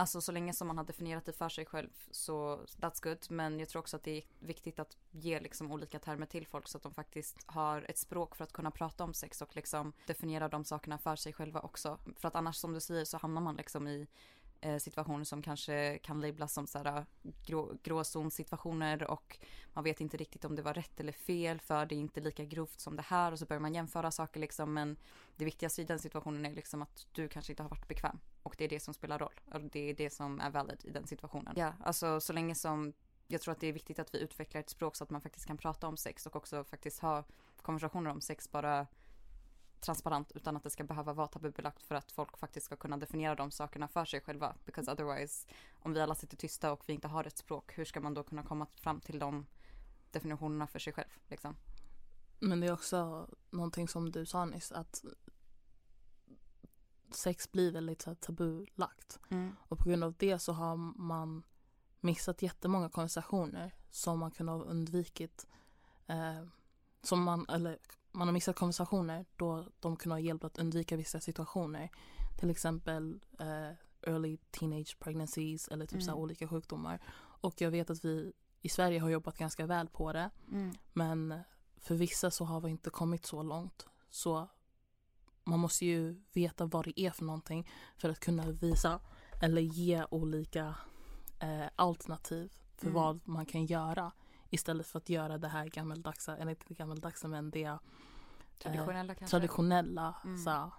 Alltså 0.00 0.20
så 0.20 0.32
länge 0.32 0.52
som 0.52 0.66
man 0.66 0.78
har 0.78 0.84
definierat 0.84 1.24
det 1.24 1.32
för 1.32 1.48
sig 1.48 1.66
själv 1.66 1.90
så 2.10 2.56
that's 2.76 3.02
good. 3.02 3.26
Men 3.30 3.58
jag 3.58 3.68
tror 3.68 3.80
också 3.80 3.96
att 3.96 4.02
det 4.02 4.18
är 4.18 4.22
viktigt 4.38 4.78
att 4.78 4.96
ge 5.10 5.40
liksom 5.40 5.72
olika 5.72 5.98
termer 5.98 6.26
till 6.26 6.46
folk 6.46 6.68
så 6.68 6.76
att 6.76 6.82
de 6.82 6.94
faktiskt 6.94 7.44
har 7.46 7.86
ett 7.88 7.98
språk 7.98 8.36
för 8.36 8.44
att 8.44 8.52
kunna 8.52 8.70
prata 8.70 9.04
om 9.04 9.14
sex 9.14 9.42
och 9.42 9.56
liksom 9.56 9.92
definiera 10.06 10.48
de 10.48 10.64
sakerna 10.64 10.98
för 10.98 11.16
sig 11.16 11.32
själva 11.32 11.60
också. 11.60 11.98
För 12.16 12.28
att 12.28 12.34
annars 12.34 12.56
som 12.56 12.72
du 12.72 12.80
säger 12.80 13.04
så 13.04 13.18
hamnar 13.18 13.40
man 13.40 13.56
liksom 13.56 13.88
i 13.88 14.06
Eh, 14.60 14.78
situationer 14.78 15.24
som 15.24 15.42
kanske 15.42 15.98
kan 15.98 16.20
lablas 16.20 16.52
som 16.52 16.66
så 16.66 16.78
här, 16.78 16.86
ah, 16.86 17.04
grå, 17.46 17.72
gråzonsituationer 17.82 19.10
och 19.10 19.38
man 19.72 19.84
vet 19.84 20.00
inte 20.00 20.16
riktigt 20.16 20.44
om 20.44 20.56
det 20.56 20.62
var 20.62 20.74
rätt 20.74 21.00
eller 21.00 21.12
fel 21.12 21.60
för 21.60 21.86
det 21.86 21.94
är 21.94 21.98
inte 21.98 22.20
lika 22.20 22.44
grovt 22.44 22.80
som 22.80 22.96
det 22.96 23.02
här 23.02 23.32
och 23.32 23.38
så 23.38 23.46
börjar 23.46 23.60
man 23.60 23.74
jämföra 23.74 24.10
saker 24.10 24.40
liksom 24.40 24.74
men 24.74 24.96
det 25.36 25.44
viktigaste 25.44 25.82
i 25.82 25.84
den 25.84 25.98
situationen 25.98 26.46
är 26.46 26.54
liksom 26.54 26.82
att 26.82 27.06
du 27.12 27.28
kanske 27.28 27.52
inte 27.52 27.62
har 27.62 27.70
varit 27.70 27.88
bekväm 27.88 28.18
och 28.42 28.54
det 28.58 28.64
är 28.64 28.68
det 28.68 28.80
som 28.80 28.94
spelar 28.94 29.18
roll 29.18 29.40
och 29.52 29.60
det 29.60 29.90
är 29.90 29.94
det 29.94 30.10
som 30.10 30.40
är 30.40 30.50
valid 30.50 30.84
i 30.84 30.90
den 30.90 31.06
situationen. 31.06 31.54
Ja, 31.56 31.72
alltså 31.84 32.20
så 32.20 32.32
länge 32.32 32.54
som 32.54 32.92
jag 33.26 33.40
tror 33.40 33.52
att 33.52 33.60
det 33.60 33.66
är 33.66 33.72
viktigt 33.72 33.98
att 33.98 34.14
vi 34.14 34.18
utvecklar 34.18 34.60
ett 34.60 34.70
språk 34.70 34.96
så 34.96 35.04
att 35.04 35.10
man 35.10 35.20
faktiskt 35.20 35.46
kan 35.46 35.58
prata 35.58 35.86
om 35.86 35.96
sex 35.96 36.26
och 36.26 36.36
också 36.36 36.64
faktiskt 36.64 37.00
ha 37.00 37.24
konversationer 37.62 38.10
om 38.10 38.20
sex 38.20 38.50
bara 38.50 38.86
transparent 39.80 40.32
utan 40.32 40.56
att 40.56 40.62
det 40.62 40.70
ska 40.70 40.84
behöva 40.84 41.12
vara 41.12 41.26
tabubelagt 41.26 41.82
för 41.82 41.94
att 41.94 42.12
folk 42.12 42.38
faktiskt 42.38 42.66
ska 42.66 42.76
kunna 42.76 42.96
definiera 42.96 43.34
de 43.34 43.50
sakerna 43.50 43.88
för 43.88 44.04
sig 44.04 44.20
själva. 44.20 44.54
Because 44.64 44.92
otherwise, 44.92 45.48
om 45.72 45.92
vi 45.92 46.00
alla 46.00 46.14
sitter 46.14 46.36
tysta 46.36 46.72
och 46.72 46.82
vi 46.86 46.92
inte 46.92 47.08
har 47.08 47.24
ett 47.24 47.38
språk, 47.38 47.78
hur 47.78 47.84
ska 47.84 48.00
man 48.00 48.14
då 48.14 48.22
kunna 48.22 48.42
komma 48.42 48.66
fram 48.74 49.00
till 49.00 49.18
de 49.18 49.46
definitionerna 50.10 50.66
för 50.66 50.78
sig 50.78 50.92
själv? 50.92 51.08
Liksom? 51.28 51.56
Men 52.38 52.60
det 52.60 52.66
är 52.66 52.72
också 52.72 53.28
någonting 53.50 53.88
som 53.88 54.12
du 54.12 54.26
sa 54.26 54.44
nyss 54.44 54.72
att 54.72 55.04
sex 57.10 57.52
blir 57.52 57.72
väldigt 57.72 58.02
så 58.02 58.10
här 58.10 58.14
tabulagt. 58.14 59.20
Mm. 59.28 59.56
Och 59.68 59.78
på 59.78 59.88
grund 59.88 60.04
av 60.04 60.14
det 60.18 60.38
så 60.38 60.52
har 60.52 60.76
man 60.76 61.42
missat 62.00 62.42
jättemånga 62.42 62.88
konversationer 62.88 63.74
som 63.90 64.18
man 64.18 64.30
kunde 64.30 64.52
ha 64.52 64.62
undvikit. 64.62 65.46
Eh, 66.06 66.44
som 67.02 67.22
man, 67.22 67.46
eller 67.48 67.78
man 68.18 68.28
har 68.28 68.32
missat 68.32 68.56
konversationer 68.56 69.26
då 69.36 69.66
de 69.80 69.96
kunde 69.96 70.14
ha 70.14 70.20
hjälpt 70.20 70.44
att 70.44 70.58
undvika 70.58 70.96
vissa 70.96 71.20
situationer. 71.20 71.90
Till 72.40 72.50
exempel 72.50 73.20
eh, 73.40 73.70
early 74.12 74.36
teenage 74.50 74.96
pregnancies 75.00 75.68
eller 75.68 75.86
typ 75.86 76.02
så 76.02 76.06
här 76.10 76.12
Mm. 76.16 76.22
olika 76.22 76.48
sjukdomar. 76.48 77.00
Och 77.40 77.60
jag 77.60 77.70
vet 77.70 77.90
att 77.90 78.04
vi 78.04 78.32
i 78.62 78.68
Sverige 78.68 79.00
har 79.00 79.08
jobbat 79.08 79.38
ganska 79.38 79.66
väl 79.66 79.88
på 79.88 80.12
det. 80.12 80.30
Mm. 80.50 80.74
Men 80.92 81.34
för 81.76 81.94
vissa 81.94 82.30
så 82.30 82.44
har 82.44 82.60
vi 82.60 82.70
inte 82.70 82.90
kommit 82.90 83.26
så 83.26 83.42
långt. 83.42 83.86
Så 84.10 84.48
man 85.44 85.60
måste 85.60 85.86
ju 85.86 86.22
veta 86.32 86.66
vad 86.66 86.84
det 86.84 87.00
är 87.00 87.10
för 87.10 87.24
någonting 87.24 87.70
för 87.96 88.08
att 88.10 88.20
kunna 88.20 88.50
visa 88.50 89.00
eller 89.42 89.60
ge 89.62 90.04
olika 90.10 90.74
eh, 91.40 91.66
alternativ 91.76 92.52
för 92.76 92.86
Mm. 92.86 92.94
vad 92.94 93.28
man 93.28 93.46
kan 93.46 93.66
göra 93.66 94.12
istället 94.50 94.86
för 94.86 94.98
att 94.98 95.08
göra 95.08 95.38
det 95.38 95.48
här 95.48 95.66
gammeldagsa, 95.66 96.36
eller 96.36 96.50
inte 96.50 96.74
gammeldagsa 96.74 97.28
men 97.28 97.50
det 97.50 97.78
Traditionella 98.58 99.14
kanske? 99.14 99.30
traditionella 99.36 100.14
Mm. 100.24 100.38
så 100.38 100.70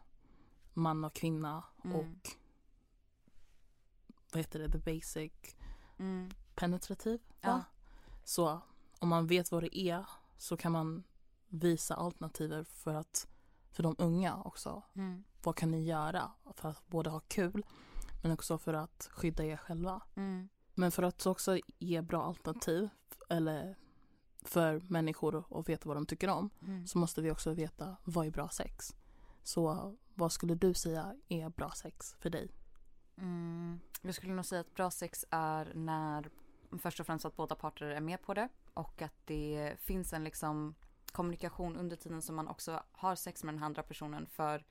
man 0.73 1.03
och 1.05 1.13
kvinna 1.13 1.63
Mm. 1.83 1.95
och 1.95 2.29
vad 4.33 4.37
heter 4.39 4.59
det, 4.59 4.69
the 4.71 4.77
basic 4.93 5.31
Mm. 5.97 6.29
penetrativ. 6.55 7.21
Ja. 7.41 7.61
Så 8.23 8.61
om 8.99 9.09
man 9.09 9.27
vet 9.27 9.51
vad 9.51 9.63
det 9.63 9.77
är 9.79 10.05
så 10.37 10.57
kan 10.57 10.71
man 10.71 11.03
visa 11.47 11.95
alternativer 11.95 12.63
för 12.63 12.93
att 12.93 13.27
för 13.71 13.83
de 13.83 13.95
unga 13.99 14.41
också. 14.43 14.83
Mm. 14.93 15.23
Vad 15.43 15.55
kan 15.55 15.71
ni 15.71 15.83
göra 15.83 16.31
för 16.55 16.69
att 16.69 16.87
både 16.87 17.09
ha 17.09 17.19
kul 17.19 17.65
men 18.23 18.31
också 18.31 18.57
för 18.57 18.73
att 18.73 19.09
skydda 19.11 19.43
er 19.45 19.57
själva. 19.57 20.01
Mm. 20.15 20.49
Men 20.73 20.91
för 20.91 21.03
att 21.03 21.25
också 21.25 21.57
ge 21.79 22.01
bra 22.01 22.23
alternativ 22.23 22.89
eller 23.29 23.75
för 24.41 24.81
människor 24.87 25.59
att 25.59 25.69
veta 25.69 25.87
vad 25.89 25.97
de 25.97 26.05
tycker 26.05 26.27
om 26.27 26.49
Mm. 26.61 26.87
så 26.87 26.97
måste 26.97 27.21
vi 27.21 27.31
också 27.31 27.53
veta 27.53 27.95
vad 28.03 28.27
är 28.27 28.31
bra 28.31 28.49
sex. 28.49 28.95
Så 29.43 29.95
vad 30.13 30.31
skulle 30.31 30.55
du 30.55 30.73
säga 30.73 31.15
är 31.29 31.49
bra 31.49 31.71
sex 31.71 32.15
för 32.19 32.29
dig? 32.29 32.49
Mm. 33.17 33.79
Jag 34.01 34.15
skulle 34.15 34.33
nog 34.33 34.45
säga 34.45 34.61
att 34.61 34.73
bra 34.73 34.91
sex 34.91 35.25
är 35.29 35.71
när 35.75 36.29
först 36.79 36.99
och 36.99 37.05
främst 37.05 37.25
att 37.25 37.35
båda 37.35 37.55
parter 37.55 37.85
är 37.85 38.01
med 38.01 38.21
på 38.21 38.33
det 38.33 38.49
och 38.73 39.01
att 39.01 39.13
det 39.25 39.75
finns 39.79 40.13
en 40.13 40.23
liksom 40.23 40.75
kommunikation 41.11 41.77
under 41.77 41.95
tiden 41.95 42.21
som 42.21 42.35
man 42.35 42.47
också 42.47 42.83
har 42.91 43.15
sex 43.15 43.43
med 43.43 43.53
den 43.53 43.63
andra 43.63 43.83
personen 43.83 44.27
för 44.27 44.65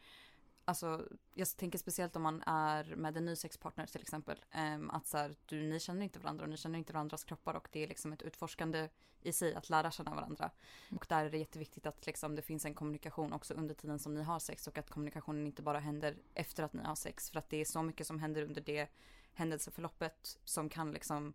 Alltså, 0.69 1.09
jag 1.35 1.49
tänker 1.57 1.79
speciellt 1.79 2.17
om 2.17 2.23
man 2.23 2.43
är 2.47 2.97
med 2.97 3.17
en 3.17 3.25
ny 3.25 3.37
sexpartner 3.37 3.87
till 3.87 4.01
exempel. 4.01 4.45
Ehm, 4.51 4.91
att 4.91 5.07
så 5.07 5.17
här, 5.17 5.37
du, 5.47 5.63
ni 5.63 5.81
känner 5.81 6.03
inte 6.03 6.19
varandra 6.19 6.45
och 6.45 6.51
ni 6.51 6.57
känner 6.57 6.79
inte 6.79 6.93
varandras 6.93 7.25
kroppar 7.25 7.55
och 7.55 7.69
det 7.73 7.83
är 7.83 7.89
liksom 7.89 8.13
ett 8.13 8.23
utforskande 8.23 8.89
i 9.23 9.33
sig 9.33 9.55
att 9.55 9.71
lära 9.71 9.91
känna 9.91 10.15
varandra. 10.15 10.51
Och 10.97 11.07
där 11.09 11.25
är 11.25 11.31
det 11.31 11.39
jätteviktigt 11.39 11.87
att 11.87 12.07
liksom, 12.07 12.35
det 12.35 12.43
finns 12.43 12.65
en 12.65 12.75
kommunikation 12.75 13.33
också 13.33 13.55
under 13.55 13.75
tiden 13.75 13.99
som 13.99 14.15
ni 14.15 14.23
har 14.23 14.39
sex 14.39 14.67
och 14.67 14.79
att 14.79 14.91
kommunikationen 14.91 15.47
inte 15.47 15.63
bara 15.63 15.79
händer 15.79 16.17
efter 16.35 16.63
att 16.63 16.73
ni 16.73 16.83
har 16.83 16.95
sex. 16.95 17.31
För 17.31 17.39
att 17.39 17.51
det 17.51 17.61
är 17.61 17.65
så 17.65 17.83
mycket 17.83 18.07
som 18.07 18.19
händer 18.21 18.43
under 18.43 18.61
det 18.61 18.89
händelseförloppet 19.33 20.39
som 20.45 20.69
kan 20.69 20.93
liksom 20.93 21.35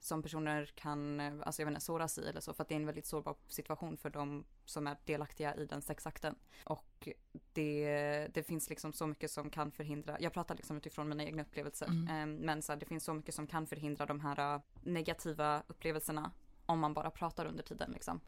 som 0.00 0.22
personer 0.22 0.66
kan, 0.66 1.20
eh, 1.20 1.32
alltså 1.42 1.62
jag 1.62 1.66
vet 1.66 1.72
inte, 1.72 1.84
såras 1.84 2.18
i 2.18 2.28
eller 2.28 2.40
så 2.40 2.54
för 2.54 2.62
att 2.62 2.68
det 2.68 2.74
är 2.74 2.76
en 2.76 2.86
väldigt 2.86 3.06
sårbar 3.06 3.36
situation 3.48 3.96
för 3.96 4.10
de 4.10 4.44
som 4.64 4.86
är 4.86 4.96
delaktiga 5.04 5.54
i 5.54 5.66
den 5.66 5.82
sexakten. 5.82 6.34
Och 6.64 7.08
det, 7.52 8.28
det 8.34 8.42
finns 8.42 8.70
liksom 8.70 8.92
så 8.92 9.06
mycket 9.06 9.30
som 9.30 9.50
kan 9.50 9.70
förhindra, 9.70 10.20
jag 10.20 10.32
pratar 10.32 10.54
liksom 10.54 10.76
utifrån 10.76 11.08
mina 11.08 11.24
egna 11.24 11.42
upplevelser, 11.42 11.86
Mm. 11.86 12.08
Ehm, 12.08 12.36
men 12.36 12.62
så 12.62 12.72
här, 12.72 12.80
det 12.80 12.86
finns 12.86 13.04
så 13.04 13.14
mycket 13.14 13.34
som 13.34 13.46
kan 13.46 13.66
förhindra 13.66 14.06
de 14.06 14.20
här 14.20 14.54
eh, 14.54 14.60
negativa 14.82 15.62
upplevelserna 15.66 16.30
om 16.66 16.78
man 16.78 16.94
bara 16.94 17.10
pratar 17.10 17.46
under 17.46 17.62
tiden 17.62 17.90
liksom. 17.90 18.20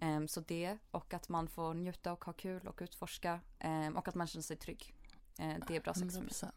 Ehm, 0.00 0.28
så 0.28 0.40
det 0.40 0.78
och 0.90 1.14
att 1.14 1.28
man 1.28 1.48
får 1.48 1.74
njuta 1.74 2.12
och 2.12 2.24
ha 2.24 2.32
kul 2.32 2.68
och 2.68 2.78
utforska 2.82 3.40
ehm, 3.58 3.96
och 3.96 4.08
att 4.08 4.14
man 4.14 4.26
känner 4.26 4.42
sig 4.42 4.56
trygg. 4.56 4.94
Eh, 5.38 5.54
det 5.68 5.76
är 5.76 5.80
bra 5.80 5.94
sex 5.94 6.14
för 6.14 6.20
mig. 6.20 6.52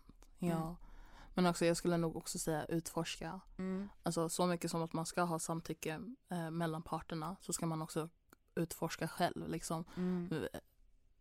100%. 1.35 1.35
Ja. 1.35 1.41
Men 1.41 1.45
också 1.45 1.65
jag 1.65 1.77
skulle 1.77 1.97
nog 1.97 2.15
också 2.15 2.39
säga 2.39 2.65
utforska. 2.65 3.39
Mm. 3.57 3.89
Alltså 4.03 4.29
så 4.29 4.45
mycket 4.45 4.71
som 4.71 4.83
att 4.83 4.93
man 4.93 5.05
ska 5.05 5.21
ha 5.21 5.39
samtycke 5.39 6.01
eh, 6.29 6.51
mellan 6.51 6.81
parterna 6.81 7.35
så 7.41 7.53
ska 7.53 7.65
man 7.65 7.81
också 7.81 8.09
utforska 8.55 9.07
själv. 9.07 9.49
Liksom. 9.49 9.85
Mm. 9.97 10.47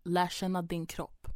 Lär 0.02 0.28
känna 0.28 0.62
din 0.62 0.86
kropp. 0.86 1.26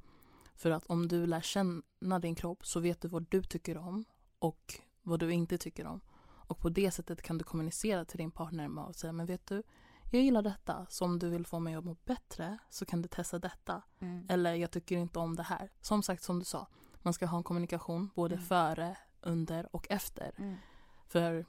För 0.54 0.70
att 0.70 0.86
om 0.86 1.08
du 1.08 1.26
lär 1.26 1.40
känna 1.40 2.18
din 2.18 2.34
kropp 2.34 2.66
så 2.66 2.80
vet 2.80 3.00
du 3.00 3.08
vad 3.08 3.26
du 3.30 3.42
tycker 3.42 3.76
om 3.78 4.04
och 4.38 4.80
vad 5.02 5.20
du 5.20 5.32
inte 5.32 5.58
tycker 5.58 5.86
om. 5.86 6.00
Och 6.46 6.58
på 6.58 6.68
det 6.68 6.90
sättet 6.90 7.22
kan 7.22 7.38
du 7.38 7.44
kommunicera 7.44 8.04
till 8.04 8.18
din 8.18 8.30
partner 8.30 8.68
med 8.68 8.84
att 8.84 8.96
säga 8.96 9.12
men 9.12 9.26
vet 9.26 9.46
du, 9.46 9.62
jag 10.10 10.22
gillar 10.22 10.42
detta. 10.42 10.86
Så 10.88 11.04
om 11.04 11.18
du 11.18 11.30
vill 11.30 11.46
få 11.46 11.58
mig 11.58 11.74
att 11.74 11.84
må 11.84 11.96
bättre 12.04 12.58
så 12.70 12.84
kan 12.84 13.02
du 13.02 13.08
testa 13.08 13.38
detta. 13.38 13.82
Mm. 13.98 14.26
Eller 14.28 14.54
jag 14.54 14.70
tycker 14.70 14.96
inte 14.98 15.18
om 15.18 15.36
det 15.36 15.42
här. 15.42 15.72
Som 15.80 16.02
sagt 16.02 16.22
som 16.22 16.38
du 16.38 16.44
sa, 16.44 16.66
man 17.04 17.14
ska 17.14 17.26
ha 17.26 17.36
en 17.38 17.44
kommunikation 17.44 18.10
både 18.14 18.34
Mm. 18.34 18.46
före, 18.46 18.96
under 19.20 19.76
och 19.76 19.86
efter. 19.90 20.32
Mm. 20.38 20.56
För 21.06 21.46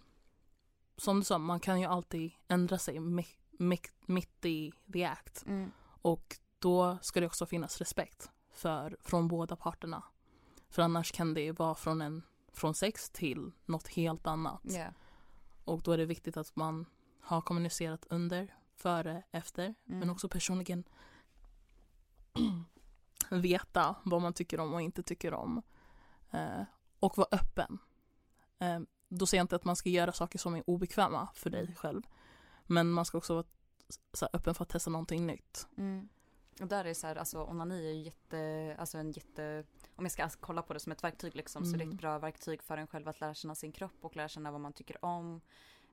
som 0.98 1.20
du 1.20 1.26
sa, 1.26 1.38
man 1.38 1.60
kan 1.60 1.80
ju 1.80 1.86
alltid 1.86 2.32
ändra 2.48 2.78
sig 2.78 2.98
mi- 3.00 3.38
mi- 3.52 3.92
mitt 4.06 4.46
i 4.46 4.72
the 4.94 5.04
act. 5.06 5.44
Mm. 5.48 5.72
Och 6.02 6.38
då 6.60 6.98
ska 7.02 7.20
det 7.20 7.26
också 7.26 7.46
finnas 7.46 7.78
respekt 7.78 8.32
för, 8.52 8.98
från 9.02 9.28
båda 9.28 9.56
parterna. 9.56 10.04
För 10.70 10.82
annars 10.82 11.12
kan 11.12 11.34
det 11.34 11.52
vara 11.52 11.76
från, 11.76 12.02
en, 12.02 12.24
från 12.54 12.74
sex 12.74 13.10
till 13.10 13.52
något 13.66 13.88
helt 13.88 14.28
annat. 14.28 14.62
Yeah. 14.72 14.94
Och 15.66 15.82
då 15.82 15.92
är 15.92 15.98
det 15.98 16.06
viktigt 16.06 16.38
att 16.38 16.56
man 16.56 16.86
har 17.22 17.42
kommunicerat 17.42 18.06
under, 18.10 18.56
före, 18.76 19.24
efter. 19.32 19.76
Men 19.84 19.98
Mm. 19.98 20.10
också 20.10 20.30
personligen 20.30 20.84
veta 23.32 23.96
vad 24.04 24.22
man 24.22 24.34
tycker 24.34 24.60
om 24.60 24.74
och 24.74 24.82
inte 24.82 25.04
tycker 25.04 25.34
om. 25.34 25.62
Eh, 26.32 26.62
och 27.00 27.18
vara 27.18 27.28
öppen. 27.32 27.78
Eh, 28.60 28.80
då 29.10 29.26
säger 29.26 29.40
jag 29.40 29.44
inte 29.44 29.56
att 29.56 29.66
man 29.66 29.76
ska 29.76 29.90
göra 29.90 30.12
saker 30.12 30.40
som 30.40 30.56
är 30.56 30.70
obekväma 30.70 31.28
för 31.34 31.50
dig 31.50 31.62
Mm. 31.64 31.76
själv. 31.76 32.02
Men 32.66 32.92
man 32.92 33.06
ska 33.06 33.18
också 33.18 33.34
vara 33.34 33.46
så 34.14 34.28
öppen 34.34 34.56
för 34.56 34.64
att 34.64 34.70
testa 34.70 34.90
någonting 34.90 35.28
nytt. 35.28 35.68
Mm. 35.78 36.10
Och 36.62 36.68
där 36.68 36.86
är 36.86 36.94
så 36.94 37.08
här, 37.08 37.16
alltså 37.16 37.44
onani 37.44 37.88
är 37.88 37.94
ju 37.94 38.02
jätte, 38.04 38.76
alltså 38.80 38.98
en 38.98 39.12
jätte, 39.12 39.64
om 39.96 40.06
jag 40.06 40.12
ska 40.12 40.24
alltså 40.24 40.40
kolla 40.42 40.62
på 40.62 40.74
det 40.74 40.80
som 40.80 40.92
ett 40.92 41.04
verktyg 41.04 41.36
liksom, 41.36 41.66
så 41.66 41.72
det 41.72 41.78
är 41.78 41.84
Mm. 41.84 41.96
ett 41.96 42.02
bra 42.02 42.20
verktyg 42.20 42.64
för 42.64 42.78
en 42.78 42.88
själv 42.88 43.08
att 43.08 43.20
lära 43.22 43.34
känna 43.34 43.56
sin 43.56 43.72
kropp 43.72 43.98
och 44.02 44.16
lära 44.16 44.28
känna 44.28 44.52
vad 44.52 44.62
man 44.62 44.74
tycker 44.74 45.06
om. 45.06 45.42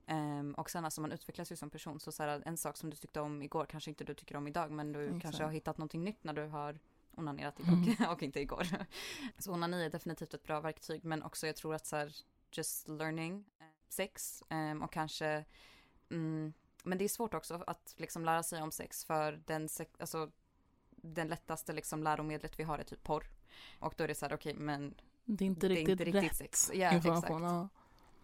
Ehm, 0.06 0.54
och 0.54 0.70
sen 0.70 0.84
alltså 0.84 1.00
man 1.00 1.12
utvecklas 1.12 1.52
ju 1.52 1.56
som 1.56 1.70
person, 1.70 2.00
så, 2.00 2.12
så 2.12 2.22
här, 2.22 2.42
en 2.46 2.56
sak 2.56 2.76
som 2.76 2.90
du 2.90 2.96
tyckte 2.96 3.20
om 3.20 3.42
igår 3.42 3.66
kanske 3.66 3.90
inte 3.90 4.04
du 4.04 4.14
tycker 4.14 4.36
om 4.36 4.48
idag, 4.48 4.70
men 4.70 4.92
du 4.92 5.04
Exakt. 5.06 5.22
kanske 5.22 5.44
har 5.44 5.50
hittat 5.50 5.78
någonting 5.78 6.04
nytt 6.04 6.24
när 6.24 6.32
du 6.32 6.46
har 6.46 6.78
onanerat 7.16 7.60
idag 7.60 7.96
Mm. 7.98 8.10
och 8.10 8.22
inte 8.22 8.40
igår. 8.40 8.66
Så 9.38 9.52
onani 9.52 9.84
är 9.84 9.90
definitivt 9.90 10.34
ett 10.34 10.42
bra 10.42 10.60
verktyg, 10.60 11.04
men 11.04 11.22
också 11.22 11.46
jag 11.46 11.56
tror 11.56 11.74
att 11.74 11.86
så 11.86 11.96
här, 11.96 12.16
just 12.52 12.88
learning 12.88 13.44
eh, 13.58 13.66
sex 13.88 14.42
ehm, 14.48 14.82
och 14.82 14.92
kanske 14.92 15.44
mm, 16.10 16.52
men 16.82 16.98
det 16.98 17.04
är 17.04 17.08
svårt 17.08 17.34
också 17.34 17.64
att 17.66 17.94
liksom 17.96 18.24
lära 18.24 18.42
sig 18.42 18.62
om 18.62 18.72
sex 18.72 19.04
för 19.04 19.42
den, 19.46 19.68
sex, 19.68 19.90
alltså, 19.98 20.30
den 20.90 21.28
lättaste 21.28 21.72
liksom 21.72 22.02
läromedlet 22.02 22.58
vi 22.58 22.62
har 22.62 22.78
är 22.78 22.84
typ 22.84 23.02
porr. 23.02 23.26
Och 23.78 23.94
då 23.96 24.04
är 24.04 24.08
det 24.08 24.14
så 24.14 24.26
här, 24.26 24.34
okej 24.34 24.54
men 24.54 24.94
Det 25.24 25.44
är 25.44 25.46
inte 25.46 25.68
det 25.68 25.74
är 25.74 25.76
riktigt, 25.76 26.00
inte 26.00 26.04
riktigt 26.04 26.36
sex. 26.36 26.70
Ja, 26.74 26.86
exakt. 26.86 27.06
information. 27.06 27.42
Ja. 27.42 27.68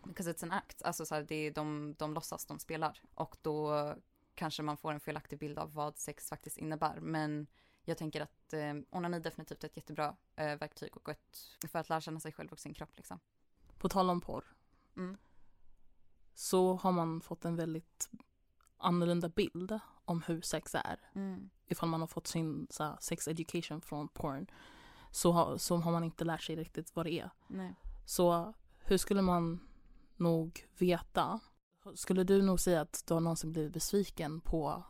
Because 0.05 0.33
it's 0.33 0.45
an 0.45 0.53
act. 0.53 0.83
Alltså 0.83 1.07
så 1.07 1.15
här, 1.15 1.23
det 1.23 1.35
är 1.35 1.51
de, 1.51 1.95
de 1.99 2.15
låtsas, 2.15 2.47
de 2.47 2.59
spelar. 2.59 3.03
Och 3.15 3.37
då 3.43 3.95
kanske 4.35 4.63
man 4.63 4.77
får 4.77 4.93
en 4.93 5.01
felaktig 5.01 5.39
bild 5.39 5.59
av 5.59 5.73
vad 5.73 5.99
sex 5.99 6.29
faktiskt 6.29 6.59
innebär. 6.59 7.01
Men 7.01 7.47
jag 7.89 7.99
tänker 7.99 8.21
att 8.21 8.53
eh, 8.53 8.75
onani 8.91 9.21
definitivt 9.21 9.65
är 9.65 9.69
ett 9.69 9.77
jättebra 9.77 10.17
eh, 10.37 10.59
verktyg 10.59 10.97
och 10.97 11.09
ett, 11.09 11.39
för 11.69 11.79
att 11.79 11.89
lära 11.89 12.01
känna 12.01 12.21
sig 12.21 12.33
själv 12.33 12.53
och 12.53 12.61
sin 12.61 12.75
kropp 12.75 12.97
liksom. 12.97 13.21
På 13.79 13.89
tal 13.89 14.11
om 14.11 14.21
porr 14.21 14.45
Mm. 14.97 15.17
så 16.35 16.75
har 16.75 16.93
man 16.93 17.21
fått 17.21 17.45
en 17.45 17.57
väldigt 17.57 18.11
annorlunda 18.77 19.29
bild 19.29 19.79
om 20.05 20.23
hur 20.23 20.41
sex 20.41 20.75
är. 20.75 21.01
Mm. 21.15 21.51
Ifall 21.67 21.89
man 21.89 22.01
har 22.01 22.07
fått 22.07 22.27
sin 22.27 22.67
så 22.71 22.85
här, 22.85 22.97
sex 23.01 23.29
education 23.29 23.81
från 23.81 24.09
porn 24.09 24.47
så 25.11 25.33
har, 25.33 25.57
så 25.59 25.77
har 25.77 25.93
man 25.93 26.05
inte 26.05 26.25
lärt 26.25 26.43
sig 26.43 26.57
riktigt 26.57 26.97
vad 26.97 27.07
det 27.07 27.13
är. 27.13 27.31
Nej. 27.47 27.75
Så 28.07 28.55
hur 28.79 28.97
skulle 28.97 29.23
man 29.23 29.69
nog 30.17 30.69
veta? 30.79 31.41
Skulle 31.95 32.25
du 32.25 32.43
nog 32.43 32.61
säga 32.61 32.81
att 32.81 33.05
du 33.07 33.15
har 33.15 33.21
någonsin 33.21 33.53
blivit 33.53 33.73
besviken 33.73 34.41
på 34.41 34.83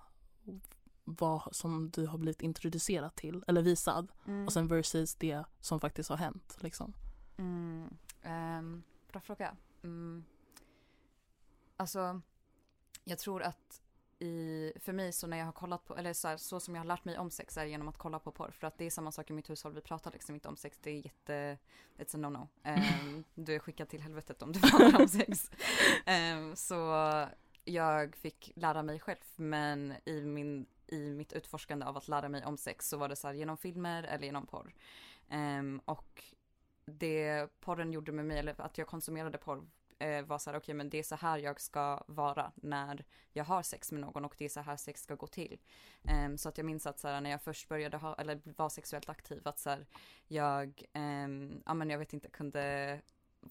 vad 1.15 1.55
som 1.57 1.91
du 1.91 2.07
har 2.07 2.19
blivit 2.19 2.43
introducerad 2.43 3.15
till 3.15 3.45
eller 3.47 3.62
visad 3.62 4.12
Mm. 4.27 4.47
och 4.47 4.53
sen 4.53 4.69
versus 4.69 5.15
det 5.15 5.45
som 5.61 5.81
faktiskt 5.81 6.09
har 6.11 6.17
hänt 6.17 6.57
liksom? 6.61 6.95
Mm. 7.37 7.97
ehm, 8.23 8.83
bra 9.12 9.21
fråga. 9.21 9.57
Mm. 9.83 10.25
Alltså, 11.77 12.21
jag 13.05 13.19
tror 13.19 13.43
att 13.43 13.81
i, 14.21 14.73
för 14.81 14.93
mig 14.93 15.12
så 15.12 15.27
när 15.27 15.37
jag 15.37 15.45
har 15.45 15.53
kollat 15.53 15.85
på, 15.85 15.97
eller 15.97 16.12
så, 16.12 16.29
här, 16.29 16.37
så 16.37 16.61
som 16.61 16.75
jag 16.75 16.81
har 16.81 16.87
lärt 16.87 17.05
mig 17.05 17.19
om 17.19 17.31
sex 17.31 17.57
är 17.57 17.65
genom 17.65 17.88
att 17.88 17.99
kolla 17.99 18.19
på 18.19 18.33
porr. 18.33 18.50
För 18.50 18.67
att 18.67 18.79
det 18.79 18.85
är 18.85 18.91
samma 18.91 19.12
sak 19.12 19.31
i 19.31 19.33
mitt 19.33 19.50
hushåll, 19.50 19.75
vi 19.75 19.81
pratar 19.81 20.11
liksom 20.11 20.35
inte 20.35 20.49
om 20.49 20.57
sex, 20.57 20.79
det 20.83 20.91
är 20.91 20.95
jätte, 21.05 21.59
it's 21.99 22.15
a 22.15 22.19
no-no. 22.19 22.49
Ehm, 22.62 23.25
du 23.35 23.55
är 23.55 23.59
skickad 23.59 23.88
till 23.88 24.00
helvetet 24.00 24.43
om 24.43 24.53
du 24.53 24.61
pratar 24.61 25.00
om 25.03 25.09
sex. 25.09 25.50
Ehm, 26.07 26.57
så 26.57 26.77
jag 27.65 28.17
fick 28.17 28.53
lära 28.55 28.83
mig 28.83 29.00
själv, 29.00 29.19
men 29.37 29.95
i, 30.05 30.25
min, 30.25 30.67
i 30.88 31.14
mitt 31.14 31.33
utforskande 31.33 31.87
av 31.87 31.97
att 31.97 32.09
lära 32.09 32.28
mig 32.28 32.45
om 32.45 32.57
sex 32.57 32.88
så 32.88 32.97
var 32.97 33.09
det 33.09 33.16
så 33.16 33.26
här 33.26 33.35
genom 33.35 33.57
filmer 33.57 34.02
eller 34.02 34.25
genom 34.25 34.47
porr. 34.47 34.75
Um, 35.30 35.80
och 35.85 36.25
det 36.85 37.49
porren 37.61 37.92
gjorde 37.92 38.12
med 38.12 38.25
mig, 38.25 38.38
eller 38.38 38.61
att 38.61 38.78
jag 38.78 38.87
konsumerade 38.87 39.38
porr 39.38 39.66
eh, 39.99 40.25
var 40.25 40.38
så 40.38 40.50
här, 40.50 40.59
okej 40.59 40.75
men 40.75 40.90
det 40.90 40.99
är 40.99 41.02
så 41.02 41.14
här 41.14 41.38
jag 41.38 41.61
ska 41.61 42.04
vara 42.07 42.52
när 42.54 43.04
jag 43.33 43.45
har 43.45 43.62
sex 43.62 43.92
med 43.92 44.00
någon 44.00 44.25
och 44.25 44.35
det 44.38 44.45
är 44.45 44.49
så 44.49 44.61
här 44.61 44.76
sex 44.76 45.02
ska 45.02 45.14
gå 45.14 45.26
till. 45.26 45.59
Um, 46.25 46.38
så 46.38 46.49
att 46.49 46.59
jag 46.59 46.64
minns 46.64 46.87
att 46.87 46.99
så 46.99 47.09
här, 47.09 47.21
när 47.21 47.30
jag 47.30 47.42
först 47.42 47.68
började 47.68 47.97
ha, 47.97 48.14
eller 48.14 48.40
var 48.45 48.68
sexuellt 48.68 49.09
aktiv, 49.09 49.42
att 49.45 49.59
så 49.59 49.71
här, 49.71 49.87
jag, 50.26 50.83
um, 50.95 51.62
ja 51.66 51.75
men 51.75 51.90
jag 51.90 51.99
vet 51.99 52.12
inte, 52.12 52.28
kunde 52.28 53.00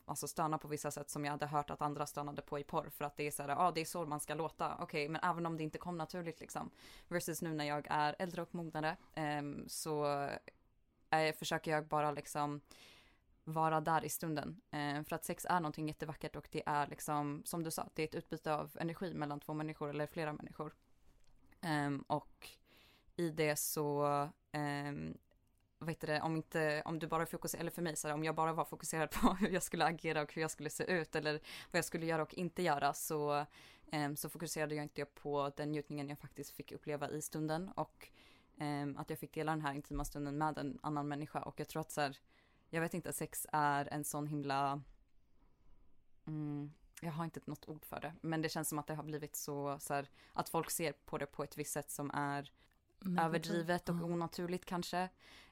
alltså 0.05 0.27
stöna 0.27 0.57
på 0.57 0.67
vissa 0.67 0.91
sätt 0.91 1.09
som 1.09 1.25
jag 1.25 1.31
hade 1.31 1.45
hört 1.45 1.69
att 1.69 1.81
andra 1.81 2.05
stönade 2.05 2.41
på 2.41 2.59
i 2.59 2.63
porr 2.63 2.89
för 2.89 3.05
att 3.05 3.17
det 3.17 3.27
är 3.27 3.31
så 3.31 3.43
här, 3.43 3.49
ja 3.49 3.55
ah, 3.57 3.71
det 3.71 3.81
är 3.81 3.85
så 3.85 4.05
man 4.05 4.19
ska 4.19 4.33
låta, 4.33 4.77
okej 4.79 5.09
men 5.09 5.23
även 5.23 5.45
om 5.45 5.57
det 5.57 5.63
inte 5.63 5.77
kom 5.77 5.97
naturligt 5.97 6.39
liksom. 6.39 6.71
Versus 7.07 7.41
nu 7.41 7.53
när 7.53 7.65
jag 7.65 7.87
är 7.89 8.15
äldre 8.19 8.41
och 8.41 8.55
mognare 8.55 8.97
ehm, 9.13 9.63
så 9.67 10.05
eh, 11.09 11.35
försöker 11.35 11.71
jag 11.71 11.87
bara 11.87 12.11
liksom 12.11 12.61
vara 13.43 13.81
där 13.81 14.05
i 14.05 14.09
stunden. 14.09 14.61
Eh, 14.71 15.03
för 15.03 15.15
att 15.15 15.25
sex 15.25 15.45
är 15.49 15.59
någonting 15.59 15.87
jättevackert 15.87 16.35
och 16.35 16.47
det 16.51 16.63
är 16.65 16.87
liksom, 16.87 17.41
som 17.45 17.63
du 17.63 17.71
sa, 17.71 17.89
det 17.93 18.03
är 18.03 18.07
ett 18.07 18.15
utbyte 18.15 18.53
av 18.53 18.77
energi 18.79 19.13
mellan 19.13 19.39
två 19.39 19.53
människor 19.53 19.89
eller 19.89 20.07
flera 20.07 20.33
människor. 20.33 20.73
Ehm, 21.61 22.01
och 22.07 22.49
i 23.15 23.29
det 23.29 23.55
så, 23.55 24.05
ehm, 24.51 25.17
vet 25.79 26.01
du 26.01 26.07
det, 26.07 26.21
om 26.21 26.35
inte, 26.35 26.81
om 26.85 26.99
du 26.99 27.07
bara 27.07 27.25
fokuserar, 27.25 27.61
eller 27.61 27.71
för 27.71 27.81
mig 27.81 27.95
så 27.95 28.07
här, 28.07 28.15
om 28.15 28.23
jag 28.23 28.35
bara 28.35 28.53
var 28.53 28.65
fokuserad 28.65 29.11
på 29.21 29.33
hur 29.33 29.49
jag 29.49 29.63
skulle 29.63 29.85
agera 29.85 30.21
och 30.21 30.33
hur 30.33 30.41
jag 30.41 30.51
skulle 30.51 30.69
se 30.69 30.83
ut 30.83 31.15
eller 31.15 31.33
vad 31.71 31.77
jag 31.77 31.85
skulle 31.85 32.05
göra 32.05 32.21
och 32.21 32.33
inte 32.33 32.63
göra 32.63 32.93
så 32.93 33.45
Ehm, 33.91 34.15
så 34.15 34.29
fokuserade 34.29 34.75
jag 34.75 34.85
inte 34.85 35.05
på 35.05 35.51
den 35.55 35.71
njutningen 35.71 36.09
jag 36.09 36.19
faktiskt 36.19 36.51
fick 36.51 36.71
uppleva 36.71 37.09
i 37.09 37.21
stunden 37.21 37.69
och 37.69 38.07
ehm, 38.57 38.97
att 38.97 39.09
jag 39.09 39.19
fick 39.19 39.33
dela 39.33 39.51
den 39.51 39.61
här 39.61 39.73
intima 39.73 40.05
stunden 40.05 40.37
med 40.37 40.57
en 40.57 40.79
annan 40.83 41.07
människa. 41.07 41.41
Och 41.41 41.59
jag 41.59 41.67
tror 41.67 41.81
att 41.81 41.91
så 41.91 42.01
här, 42.01 42.17
jag 42.69 42.81
vet 42.81 42.93
inte, 42.93 43.13
sex 43.13 43.47
är 43.51 43.93
en 43.93 44.03
sån 44.03 44.27
himla 44.27 44.81
mm, 46.27 46.73
jag 47.01 47.11
har 47.11 47.23
inte 47.25 47.39
något 47.45 47.67
ord 47.67 47.85
för 47.85 47.99
det, 47.99 48.13
men 48.21 48.41
det 48.41 48.49
känns 48.49 48.69
som 48.69 48.79
att 48.79 48.87
det 48.87 48.95
har 48.95 49.03
blivit 49.03 49.35
så, 49.35 49.77
så 49.79 49.93
här, 49.93 50.09
att 50.33 50.49
folk 50.49 50.71
ser 50.71 50.91
på 50.91 51.17
det 51.17 51.25
på 51.25 51.43
ett 51.43 51.57
visst 51.57 51.71
sätt 51.71 51.91
som 51.91 52.11
är 52.13 52.51
överdrivet 53.19 53.89
och 53.89 53.95
onaturligt 53.95 54.65
kanske. 54.65 55.09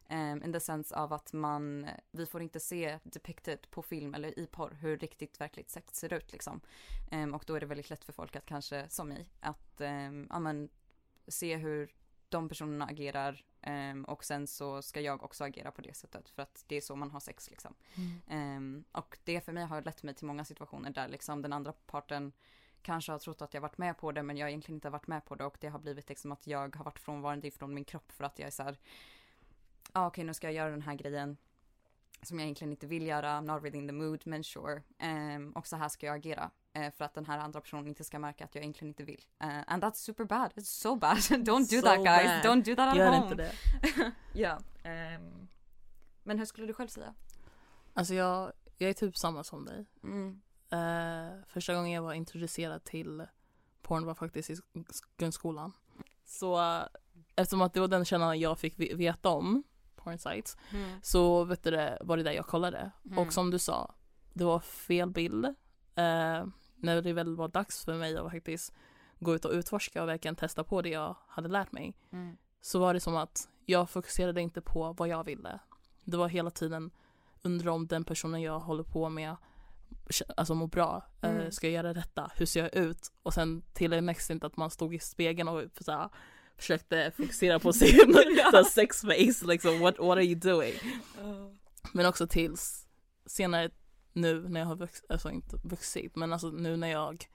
Um, 0.10 0.44
in 0.44 0.54
the 0.54 0.60
sense 0.60 0.96
av 0.96 1.14
att 1.14 1.34
man, 1.34 1.90
vi 2.12 2.26
får 2.26 2.42
inte 2.42 2.60
se 2.60 3.00
depicted 3.04 3.72
på 3.72 3.82
film 3.82 4.14
eller 4.14 4.40
i 4.40 4.48
porr 4.48 4.78
hur 4.82 4.98
riktigt 4.98 5.42
verkligt 5.42 5.70
sex 5.70 5.96
ser 5.96 6.14
ut 6.14 6.32
liksom. 6.32 6.62
Ehm, 7.12 7.34
och 7.34 7.44
då 7.48 7.56
är 7.56 7.60
det 7.60 7.66
väldigt 7.66 7.90
lätt 7.90 8.04
för 8.04 8.14
folk 8.14 8.36
att 8.36 8.46
kanske, 8.46 8.90
som 8.90 9.08
mig, 9.08 9.30
att 9.40 9.82
um, 9.82 10.28
ja, 10.30 10.40
men, 10.40 10.70
se 11.28 11.56
hur 11.56 11.94
de 12.30 12.50
personerna 12.50 12.86
agerar 12.86 13.46
ehm, 13.62 14.06
och 14.06 14.24
sen 14.24 14.48
så 14.48 14.82
ska 14.82 15.02
jag 15.02 15.24
också 15.24 15.44
agera 15.44 15.72
på 15.72 15.82
det 15.82 15.94
sättet 15.94 16.30
för 16.30 16.42
att 16.42 16.64
det 16.68 16.76
är 16.76 16.82
så 16.82 16.96
man 16.96 17.12
har 17.12 17.20
sex 17.20 17.50
liksom. 17.50 17.76
Mm. 17.96 18.22
Ehm, 18.28 18.84
och 18.92 19.18
det 19.24 19.42
för 19.42 19.52
mig 19.52 19.66
har 19.66 19.82
lett 19.82 20.04
mig 20.04 20.16
till 20.16 20.28
många 20.28 20.46
situationer 20.46 20.90
där 20.90 21.08
liksom 21.08 21.42
den 21.42 21.54
andra 21.54 21.74
parten 21.74 22.32
kanske 22.82 23.12
har 23.12 23.20
trott 23.20 23.42
att 23.42 23.54
jag 23.54 23.62
varit 23.62 23.78
med 23.78 23.98
på 23.98 24.12
det 24.12 24.24
men 24.24 24.38
jag 24.38 24.50
egentligen 24.50 24.78
inte 24.78 24.88
har 24.88 24.92
varit 24.92 25.08
med 25.08 25.26
på 25.26 25.36
det 25.36 25.46
och 25.46 25.58
det 25.62 25.68
har 25.68 25.80
blivit 25.80 26.10
liksom 26.10 26.32
att 26.32 26.48
jag 26.48 26.76
har 26.76 26.84
varit 26.84 27.00
frånvarande 27.00 27.48
ifrån 27.48 27.74
min 27.74 27.86
kropp 27.86 28.12
för 28.12 28.24
att 28.24 28.40
jag 28.40 28.48
är 28.48 28.52
så 28.52 28.64
här, 28.64 28.78
ah, 29.96 30.08
okej 30.08 30.24
nu 30.24 30.34
ska 30.34 30.48
jag 30.48 30.54
göra 30.54 30.70
den 30.70 30.82
här 30.82 30.96
grejen 30.96 31.38
som 32.22 32.40
jag 32.40 32.44
egentligen 32.46 32.72
inte 32.72 32.88
vill 32.88 33.08
göra, 33.08 33.42
not 33.42 33.64
really 33.64 33.78
in 33.78 33.88
the 33.88 33.94
mood, 33.94 34.22
men 34.26 34.44
sure. 34.44 34.84
Ehm, 35.00 35.52
och 35.52 35.68
så 35.68 35.76
här 35.76 35.90
ska 35.90 36.06
jag 36.06 36.16
agera. 36.16 36.52
eh, 36.74 36.92
för 36.92 37.06
att 37.06 37.14
den 37.14 37.26
här 37.26 37.38
andra 37.40 37.62
personen 37.62 37.88
inte 37.88 38.04
ska 38.04 38.20
märka 38.20 38.46
att 38.46 38.56
jag 38.56 38.62
egentligen 38.64 38.88
inte 38.90 39.04
vill. 39.04 39.26
Eh, 39.40 39.60
and 39.68 39.84
that's 39.84 39.94
super 39.94 40.24
bad, 40.26 40.52
it's 40.56 40.64
so 40.82 40.96
bad. 40.96 41.18
Don't 41.30 41.60
do 41.70 41.82
So 41.82 41.82
that 41.82 41.98
guys, 41.98 42.44
bad. 42.44 42.52
don't 42.52 42.64
do 42.64 42.76
that 42.76 42.90
at 42.90 42.98
Gör 42.98 43.12
home. 43.12 43.24
inte 43.24 43.36
det. 43.36 43.52
Ja. 44.34 44.60
ehm, 44.84 45.48
men 46.24 46.40
hur 46.40 46.46
skulle 46.46 46.68
du 46.68 46.74
själv 46.74 46.88
säga? 46.88 47.14
Alltså 47.94 48.14
jag, 48.14 48.52
jag 48.78 48.90
är 48.90 48.94
typ 48.94 49.18
samma 49.18 49.44
som 49.44 49.66
dig. 49.66 49.86
Mm. 50.04 50.42
Eh, 50.70 51.44
första 51.48 51.74
gången 51.76 51.92
jag 51.92 52.02
var 52.02 52.14
introducerad 52.14 52.84
till 52.84 53.26
porn 53.82 54.06
var 54.06 54.16
faktiskt 54.16 54.50
i 54.50 54.54
sk- 54.56 55.04
grundskolan. 55.18 55.72
Så 56.26 56.82
eftersom 57.36 57.62
att 57.62 57.74
det 57.74 57.80
var 57.80 57.88
den 57.88 58.06
källan 58.06 58.40
jag 58.40 58.60
fick 58.60 58.80
ve- 58.80 58.94
veta 58.96 59.30
om, 59.30 59.64
porn 60.06 60.18
sites, 60.18 60.58
Mm. 60.74 61.00
så 61.02 61.44
vet 61.44 61.64
du, 61.64 61.72
det, 61.72 61.98
var 62.02 62.18
det 62.18 62.24
där 62.24 62.32
jag 62.32 62.48
kollade. 62.48 62.92
Mm. 63.06 63.18
Och 63.20 63.34
som 63.34 63.52
du 63.52 63.60
sa, 63.60 63.96
det 64.34 64.44
var 64.44 64.60
fel 64.60 65.10
bild. 65.10 65.46
Eh, 65.96 66.46
när 66.76 67.02
det 67.02 67.14
väl 67.14 67.36
var 67.36 67.48
dags 67.48 67.86
för 67.86 67.94
mig 67.98 68.18
att 68.18 68.32
faktiskt 68.32 68.74
gå 69.20 69.36
ut 69.36 69.46
och 69.46 69.52
utforska 69.52 70.02
och 70.02 70.08
verkligen 70.10 70.36
testa 70.36 70.64
på 70.64 70.82
det 70.82 70.90
jag 70.90 71.16
hade 71.28 71.48
lärt 71.50 71.72
mig 71.72 71.98
Mm. 72.12 72.38
så 72.62 72.80
var 72.80 72.94
det 72.94 73.00
som 73.00 73.16
att 73.16 73.50
jag 73.66 73.90
fokuserade 73.90 74.42
inte 74.42 74.62
på 74.62 74.94
vad 74.94 75.08
jag 75.08 75.24
ville. 75.24 75.60
Det 76.04 76.18
var 76.18 76.28
hela 76.28 76.52
tiden 76.52 76.92
undra 77.42 77.72
om 77.72 77.88
den 77.88 78.04
personen 78.04 78.42
jag 78.42 78.60
håller 78.60 78.84
på 78.84 79.10
med 79.10 79.36
alltså 80.38 80.56
mår 80.56 80.68
bra. 80.68 81.04
Eh, 81.22 81.30
Mm. 81.30 81.52
ska 81.52 81.68
jag 81.68 81.74
göra 81.74 81.94
detta? 81.94 82.32
Hur 82.36 82.46
ser 82.46 82.62
jag 82.62 82.76
ut? 82.76 83.12
Och 83.24 83.34
sen 83.34 83.62
till 83.74 84.04
next 84.04 84.30
inte 84.30 84.48
att 84.48 84.58
man 84.58 84.70
stod 84.70 84.96
i 84.96 85.00
spegeln 85.00 85.48
och 85.50 85.64
så 85.82 85.92
här, 85.92 86.10
försökte 86.58 87.12
fokusera 87.18 87.60
på 87.60 87.74
sin 87.74 87.90
så 88.52 88.58
här, 88.58 88.64
sex 88.64 89.02
face 89.02 89.48
liksom. 89.48 89.80
What, 89.80 90.00
what 90.00 90.18
are 90.18 90.24
you 90.26 90.36
doing? 90.36 90.74
Men 91.94 92.06
också 92.06 92.28
tills 92.28 92.88
senare 93.26 93.70
nu 94.14 94.50
när 94.50 94.60
jag 94.60 94.68
har 94.68 94.76
vuxit, 94.76 95.06
alltså 95.12 95.32
inte 95.32 95.58
vuxit, 95.64 96.16
men 96.16 96.34
alltså 96.34 96.50
nu 96.50 96.78
när 96.78 96.88
jag 96.88 97.26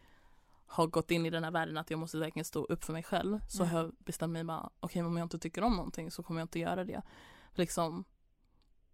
har 0.66 0.86
gått 0.86 1.10
in 1.10 1.26
i 1.26 1.30
den 1.30 1.44
här 1.44 1.50
världen 1.50 1.76
att 1.76 1.90
jag 1.90 1.98
måste 1.98 2.18
verkligen 2.18 2.44
stå 2.44 2.64
upp 2.64 2.84
för 2.84 2.92
mig 2.92 3.02
själv 3.02 3.40
så 3.48 3.62
Mm. 3.62 3.74
har 3.74 3.82
jag 3.82 3.92
bestämt 3.98 4.32
mig 4.32 4.44
bara, 4.44 4.70
okej 4.80 5.02
om 5.02 5.16
jag 5.16 5.24
inte 5.24 5.38
tycker 5.38 5.62
om 5.62 5.76
någonting 5.76 6.10
så 6.10 6.22
kommer 6.22 6.40
jag 6.40 6.44
inte 6.44 6.58
göra 6.58 6.84
det. 6.84 7.02
Liksom, 7.54 8.04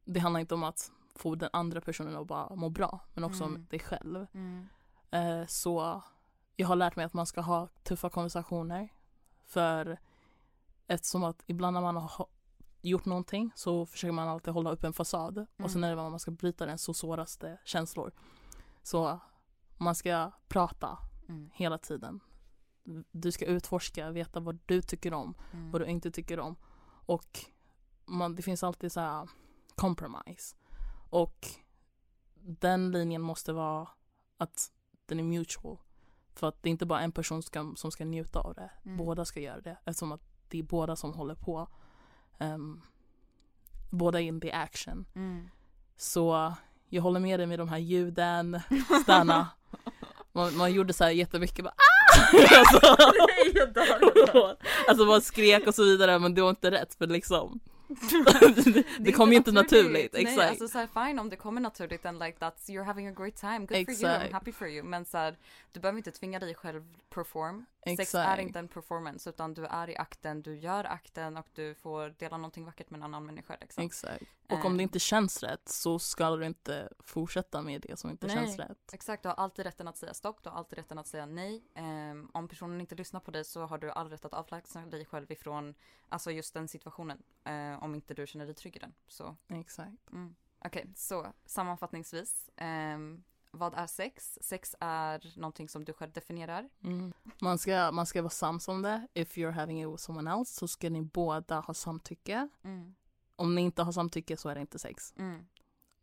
det 0.05 0.21
handlar 0.21 0.41
inte 0.41 0.55
om 0.55 0.65
att 0.65 0.93
få 1.15 1.35
den 1.35 1.51
andra 1.53 1.81
personen 1.81 2.17
att 2.17 2.27
bara 2.27 2.55
må 2.55 2.69
bra, 2.71 3.01
men 3.15 3.25
också 3.25 3.45
Mm. 3.45 3.55
om 3.57 3.67
dig 3.71 3.79
själv. 3.81 4.27
Mm. 4.35 4.69
Eh, 5.11 5.47
så 5.47 6.03
jag 6.57 6.69
har 6.69 6.77
lärt 6.77 6.97
mig 6.97 7.05
att 7.05 7.13
man 7.15 7.27
ska 7.27 7.41
ha 7.41 7.69
tuffa 7.83 8.11
konversationer. 8.11 8.89
För 9.45 9.99
eftersom 10.87 11.25
att 11.25 11.43
ibland 11.47 11.75
när 11.75 11.81
man 11.81 11.97
har 11.97 12.09
ha- 12.09 12.29
gjort 12.83 13.05
någonting 13.05 13.51
så 13.55 13.87
försöker 13.87 14.13
man 14.13 14.29
alltid 14.29 14.55
hålla 14.55 14.71
upp 14.71 14.85
en 14.85 14.93
fasad. 14.93 15.39
Och 15.39 15.71
sen 15.71 15.85
Mm. 15.85 15.85
är 15.85 15.97
det 15.97 16.03
när 16.03 16.11
man 16.11 16.21
ska 16.21 16.31
bryta 16.31 16.67
den 16.67 16.79
så 16.79 16.95
såras 16.95 17.37
det 17.37 17.59
känslor. 17.65 18.13
Så 18.83 19.21
man 19.77 19.95
ska 19.95 20.31
prata 20.49 20.99
Mm. 21.29 21.51
hela 21.55 21.79
tiden. 21.79 22.21
Du 23.13 23.33
ska 23.33 23.45
utforska, 23.47 24.11
veta 24.11 24.41
vad 24.41 24.59
du 24.67 24.83
tycker 24.83 25.15
om, 25.15 25.35
Mm. 25.53 25.71
vad 25.71 25.81
du 25.81 25.87
inte 25.87 26.11
tycker 26.11 26.41
om. 26.41 26.57
Och 27.07 27.39
man, 28.05 28.35
det 28.35 28.43
finns 28.43 28.63
alltid 28.63 28.93
så 28.93 29.01
här 29.01 29.29
compromise. 29.75 30.57
Och 31.11 31.47
den 32.41 32.91
linjen 32.91 33.23
måste 33.23 33.53
vara 33.53 33.89
att 34.39 34.73
den 35.07 35.21
är 35.21 35.25
mutual. 35.25 35.79
För 36.35 36.47
att 36.49 36.63
det 36.63 36.69
är 36.69 36.71
inte 36.71 36.87
bara 36.87 37.01
en 37.01 37.13
person 37.13 37.43
ska, 37.43 37.73
som 37.77 37.91
ska 37.91 38.05
njuta 38.05 38.41
av 38.41 38.55
det. 38.55 38.71
Mm. 38.85 38.97
Båda 38.97 39.25
ska 39.25 39.41
göra 39.41 39.61
det. 39.61 39.79
Eftersom 39.85 40.13
att 40.13 40.23
det 40.49 40.59
är 40.59 40.63
båda 40.63 40.97
som 40.97 41.13
håller 41.13 41.35
på. 41.35 41.69
Um, 42.39 42.83
båda 43.91 44.21
in 44.21 44.41
the 44.41 44.53
action. 44.53 45.07
Mm. 45.15 45.49
Så 45.97 46.55
jag 46.89 47.03
håller 47.03 47.21
med 47.21 47.41
dig 47.41 47.47
med 47.47 47.59
de 47.59 47.69
här 47.69 47.79
ljuden, 47.79 48.61
stanna. 49.03 49.49
Man, 50.33 50.57
man 50.57 50.73
gjorde 50.73 50.93
så 50.93 51.05
här 51.05 51.11
jättemycket 51.11 51.65
bara 51.65 51.75
ah! 51.77 51.87
alltså, 52.59 54.57
alltså 54.89 55.05
man 55.05 55.23
skrek 55.23 55.67
och 55.67 55.75
så 55.75 55.85
vidare 55.85 56.19
men 56.19 56.35
det 56.35 56.43
var 56.43 56.51
inte 56.51 56.71
rätt 56.71 56.95
för 56.95 57.07
liksom 57.07 57.61
det, 58.65 58.85
det 58.99 59.13
kom 59.13 59.31
ju 59.31 59.37
inte 59.37 59.53
naturligt. 59.53 60.13
Nej, 60.13 60.23
Exakt. 60.23 60.51
alltså 60.51 60.69
så 60.69 60.79
här, 60.79 61.07
fine 61.07 61.19
om 61.19 61.29
det 61.29 61.37
kommer 61.37 61.61
naturligt 61.61 62.07
and 62.07 62.19
like 62.19 62.39
that's 62.39 62.69
you're 62.69 62.85
having 62.85 63.07
a 63.07 63.13
great 63.17 63.37
time, 63.37 63.59
good 63.59 63.69
for 63.69 63.77
you, 63.77 63.85
I'm 63.85 64.17
Exakt. 64.17 64.33
happy 64.33 64.53
for 64.53 64.69
you. 64.69 64.83
Men 64.83 65.05
så 65.05 65.19
här, 65.19 65.37
du 65.73 65.81
behöver 65.81 65.99
inte 65.99 66.11
tvinga 66.11 66.39
dig 66.39 66.55
själv 66.55 66.83
perform. 67.11 67.67
Sex 67.91 68.01
Exakt. 68.01 68.29
är 68.29 68.43
inte 68.43 68.59
en 68.59 68.69
performance 68.69 69.31
utan 69.31 69.55
du 69.55 69.65
är 69.67 69.91
i 69.91 69.97
akten, 69.97 70.43
du 70.43 70.57
gör 70.59 70.85
akten 70.85 71.37
och 71.37 71.47
du 71.55 71.75
får 71.75 72.09
dela 72.09 72.37
någonting 72.37 72.65
vackert 72.65 72.91
med 72.91 72.99
en 72.99 73.03
annan 73.05 73.27
människa 73.27 73.57
liksom. 73.61 73.85
Exakt. 73.85 74.23
Och 74.49 74.65
om 74.65 74.73
Eh. 74.73 74.77
det 74.77 74.83
inte 74.83 74.99
känns 74.99 75.43
rätt 75.43 75.69
så 75.69 75.99
ska 75.99 76.37
du 76.37 76.47
inte 76.47 76.89
fortsätta 76.99 77.63
med 77.63 77.81
det 77.81 77.97
som 77.97 78.11
inte 78.11 78.27
Nej. 78.27 78.37
känns 78.37 78.59
rätt. 78.59 78.93
Exakt, 78.93 79.23
du 79.23 79.29
har 79.29 79.37
alltid 79.37 79.65
rätten 79.65 79.89
att 79.89 79.97
säga 79.97 80.15
stopp, 80.15 80.43
du 80.43 80.51
har 80.51 80.57
alltid 80.57 80.79
rätten 80.79 80.99
att 80.99 81.07
säga 81.07 81.27
nej. 81.27 81.65
Ehm, 81.75 82.31
om 82.35 82.49
personen 82.49 82.81
inte 82.81 82.95
lyssnar 82.95 83.21
på 83.21 83.31
dig 83.31 83.45
så 83.45 83.67
har 83.67 83.79
du 83.79 83.91
all 83.91 84.11
rätt 84.11 84.25
att 84.25 84.35
avlägsna 84.35 84.87
dig 84.87 85.05
själv 85.05 85.33
ifrån 85.33 85.75
alltså 86.09 86.31
just 86.31 86.55
den 86.55 86.69
situationen. 86.69 87.23
eh, 87.45 87.83
om 87.85 87.95
inte 87.95 88.15
du 88.15 88.27
känner 88.27 88.47
dig 88.47 88.55
trygg 88.55 88.77
i 88.77 88.79
den. 88.79 88.95
Så, 89.09 89.37
Exakt. 89.49 90.11
mm. 90.13 90.37
Okej, 90.65 90.93
så 90.97 91.27
sammanfattningsvis. 91.45 92.51
ehm, 92.57 93.25
vad 93.59 93.75
är 93.75 93.87
sex? 93.87 94.39
Sex 94.43 94.75
är 94.81 95.33
någonting 95.39 95.69
som 95.69 95.85
du 95.85 95.93
själv 95.93 96.13
definierar. 96.13 96.69
Mm. 96.85 97.13
Man, 97.41 97.59
ska, 97.59 97.91
man 97.93 98.07
ska 98.07 98.23
vara 98.23 98.31
sams 98.31 98.69
om 98.69 98.83
det. 98.83 99.07
If 99.15 99.37
you're 99.37 99.51
having 99.51 99.83
it 99.83 99.89
with 99.89 100.03
someone 100.03 100.31
else 100.33 100.55
så 100.55 100.69
ska 100.69 100.91
ni 100.91 101.03
båda 101.03 101.61
ha 101.61 101.75
samtycke. 101.75 102.49
Mm. 102.65 102.95
Om 103.37 103.55
ni 103.55 103.61
inte 103.63 103.83
har 103.83 103.93
samtycke 103.93 104.37
så 104.37 104.49
är 104.49 104.55
det 104.55 104.61
inte 104.61 104.79
sex. 104.79 105.15
Mm. 105.19 105.47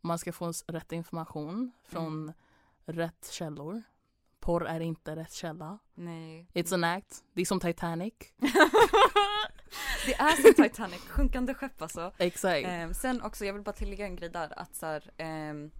Man 0.01 0.19
ska 0.19 0.33
få 0.33 0.53
rätt 0.67 0.91
information 0.91 1.71
från 1.83 2.13
Mm. 2.23 2.33
rätt 2.85 3.29
källor. 3.31 3.83
Porr 4.39 4.65
är 4.67 4.79
inte 4.79 5.15
rätt 5.15 5.33
källa. 5.33 5.79
Nej. 5.93 6.47
It's 6.53 6.73
an 6.73 6.83
act. 6.83 7.23
Det 7.33 7.41
är 7.41 7.45
som 7.45 7.59
Titanic. 7.59 8.13
det 10.05 10.13
är 10.13 10.41
som 10.53 10.63
Titanic, 10.63 11.01
sjunkande 11.01 11.53
skepp 11.53 11.81
alltså. 11.81 12.13
Exakt. 12.17 12.65
Ehm, 12.67 12.93
sen 12.93 13.21
också, 13.21 13.45
jag 13.45 13.53
vill 13.53 13.63
bara 13.63 13.73
tillägga 13.75 14.05
en 14.05 14.15
grej 14.15 14.29
där, 14.29 14.59
att 14.59 14.75
så 14.75 14.85
här, 14.85 15.11
att 15.21 15.71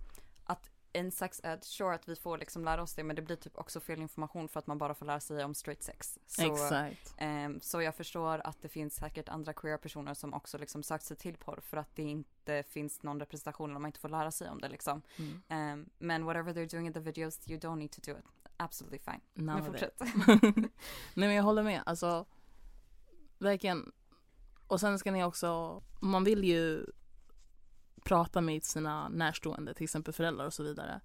en 0.94 1.12
sex 1.12 1.42
ed, 1.44 1.64
sure 1.64 1.96
att 1.96 2.08
vi 2.08 2.16
får 2.16 2.38
liksom 2.38 2.66
lära 2.66 2.82
oss 2.82 2.94
det, 2.94 3.04
men 3.04 3.16
det 3.16 3.22
blir 3.22 3.36
typ 3.36 3.58
också 3.58 3.80
fel 3.80 4.02
information 4.02 4.48
för 4.48 4.60
att 4.60 4.68
man 4.68 4.78
bara 4.78 4.94
får 4.94 5.06
lära 5.06 5.20
sig 5.20 5.44
om 5.44 5.54
straight 5.56 5.84
sex. 5.84 6.20
Så, 6.28 6.54
Exakt. 6.54 7.14
ehm, 7.18 7.62
så 7.62 7.82
jag 7.82 7.96
förstår 7.96 8.42
att 8.44 8.62
det 8.62 8.70
finns 8.70 8.96
säkert 8.96 9.30
andra 9.30 9.54
queer 9.54 9.78
personer 9.78 10.14
som 10.14 10.34
också 10.34 10.58
liksom 10.58 10.84
sökt 10.84 11.06
sig 11.06 11.18
till 11.18 11.38
porr 11.38 11.60
för 11.62 11.78
att 11.78 11.96
det 11.96 12.04
inte 12.04 12.64
finns 12.64 13.04
någon 13.04 13.20
representation 13.20 13.70
eller 13.70 13.80
man 13.80 13.90
inte 13.90 14.00
får 14.00 14.10
lära 14.10 14.32
sig 14.32 14.50
om 14.50 14.62
det 14.62 14.70
liksom. 14.70 15.02
Mm. 15.18 15.42
Ehm, 15.48 15.90
men 15.98 16.26
whatever 16.26 16.54
they're 16.54 16.72
doing 16.72 16.88
in 16.88 16.94
the 16.94 17.00
videos, 17.00 17.50
you 17.50 17.60
don't 17.60 17.76
need 17.76 17.92
to 17.92 18.02
do 18.12 18.12
it. 18.20 18.26
Absolutely 18.58 19.00
fine. 19.00 19.22
None 19.34 19.62
Men 19.62 19.70
of 19.70 19.76
it. 19.76 19.82
fortsätt. 19.82 20.16
Nej 21.14 21.28
men 21.28 21.34
jag 21.34 21.44
håller 21.44 21.64
med. 21.64 21.84
Alltså, 21.86 22.26
verkligen. 23.38 23.92
Och 24.68 24.80
sen 24.80 25.00
ska 25.00 25.12
ni 25.12 25.24
också, 25.24 25.82
man 26.00 26.24
vill 26.24 26.44
ju 26.44 26.86
prata 28.04 28.42
med 28.42 28.64
sina 28.64 29.10
närstående, 29.10 29.74
till 29.74 29.84
exempel 29.84 30.14
föräldrar 30.14 30.46
och 30.46 30.54
så 30.54 30.64
vidare. 30.64 31.02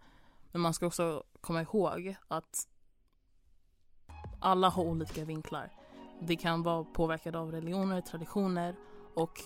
Men 0.52 0.60
man 0.60 0.74
ska 0.74 0.86
också 0.86 1.24
komma 1.40 1.62
ihåg 1.62 2.16
att 2.28 2.68
alla 4.40 4.68
har 4.68 4.84
olika 4.84 5.24
vinklar. 5.24 5.72
Det 6.20 6.36
kan 6.36 6.62
vara 6.62 6.84
påverkat 6.84 7.34
av 7.34 7.52
religioner, 7.52 8.00
traditioner 8.00 8.76
och 9.14 9.40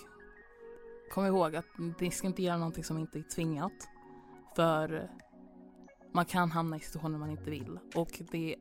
kom 1.11 1.25
ihåg 1.25 1.55
att 1.55 1.65
ni 1.99 2.11
ska 2.11 2.27
inte 2.27 2.43
göra 2.43 2.57
någonting 2.57 2.83
som 2.83 2.97
inte 2.97 3.19
är 3.19 3.23
tvingat. 3.23 3.89
För 4.55 5.09
man 6.13 6.25
kan 6.25 6.51
hamna 6.51 6.77
i 6.77 6.79
situationer 6.79 7.17
man 7.17 7.31
inte 7.31 7.49
vill 7.49 7.79
och 7.95 8.21
det 8.31 8.55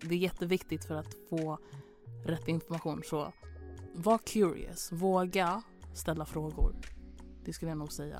det 0.00 0.14
är 0.14 0.18
jätteviktigt 0.18 0.84
för 0.84 0.94
att 0.94 1.14
få 1.30 1.58
rätt 2.24 2.48
information. 2.48 3.02
Så 3.04 3.32
var 3.94 4.18
curious, 4.18 4.92
våga 4.92 5.62
ställa 5.94 6.24
frågor. 6.24 6.74
Det 7.46 7.52
skulle 7.52 7.70
jag 7.70 7.78
nog 7.78 7.92
säga. 7.92 8.18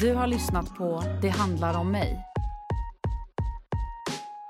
Du 0.00 0.14
har 0.14 0.26
lyssnat 0.26 0.74
på 0.74 1.02
Det 1.22 1.28
handlar 1.28 1.78
om 1.80 1.92
mig. 1.92 2.33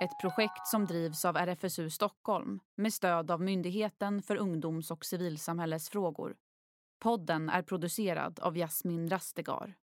Ett 0.05 0.19
projekt 0.19 0.67
som 0.67 0.87
drivs 0.87 1.25
av 1.25 1.37
RFSU 1.37 1.91
Stockholm 1.91 2.61
med 2.75 2.95
stöd 2.95 3.31
av 3.31 3.41
Myndigheten 3.41 4.23
för 4.23 4.37
ungdoms 4.37 4.91
och 4.91 5.05
civilsamhällesfrågor. 5.05 6.37
Podden 6.99 7.49
är 7.49 7.63
producerad 7.63 8.41
av 8.41 8.57
Jasmin 8.57 9.11
Rastegar. 9.11 9.75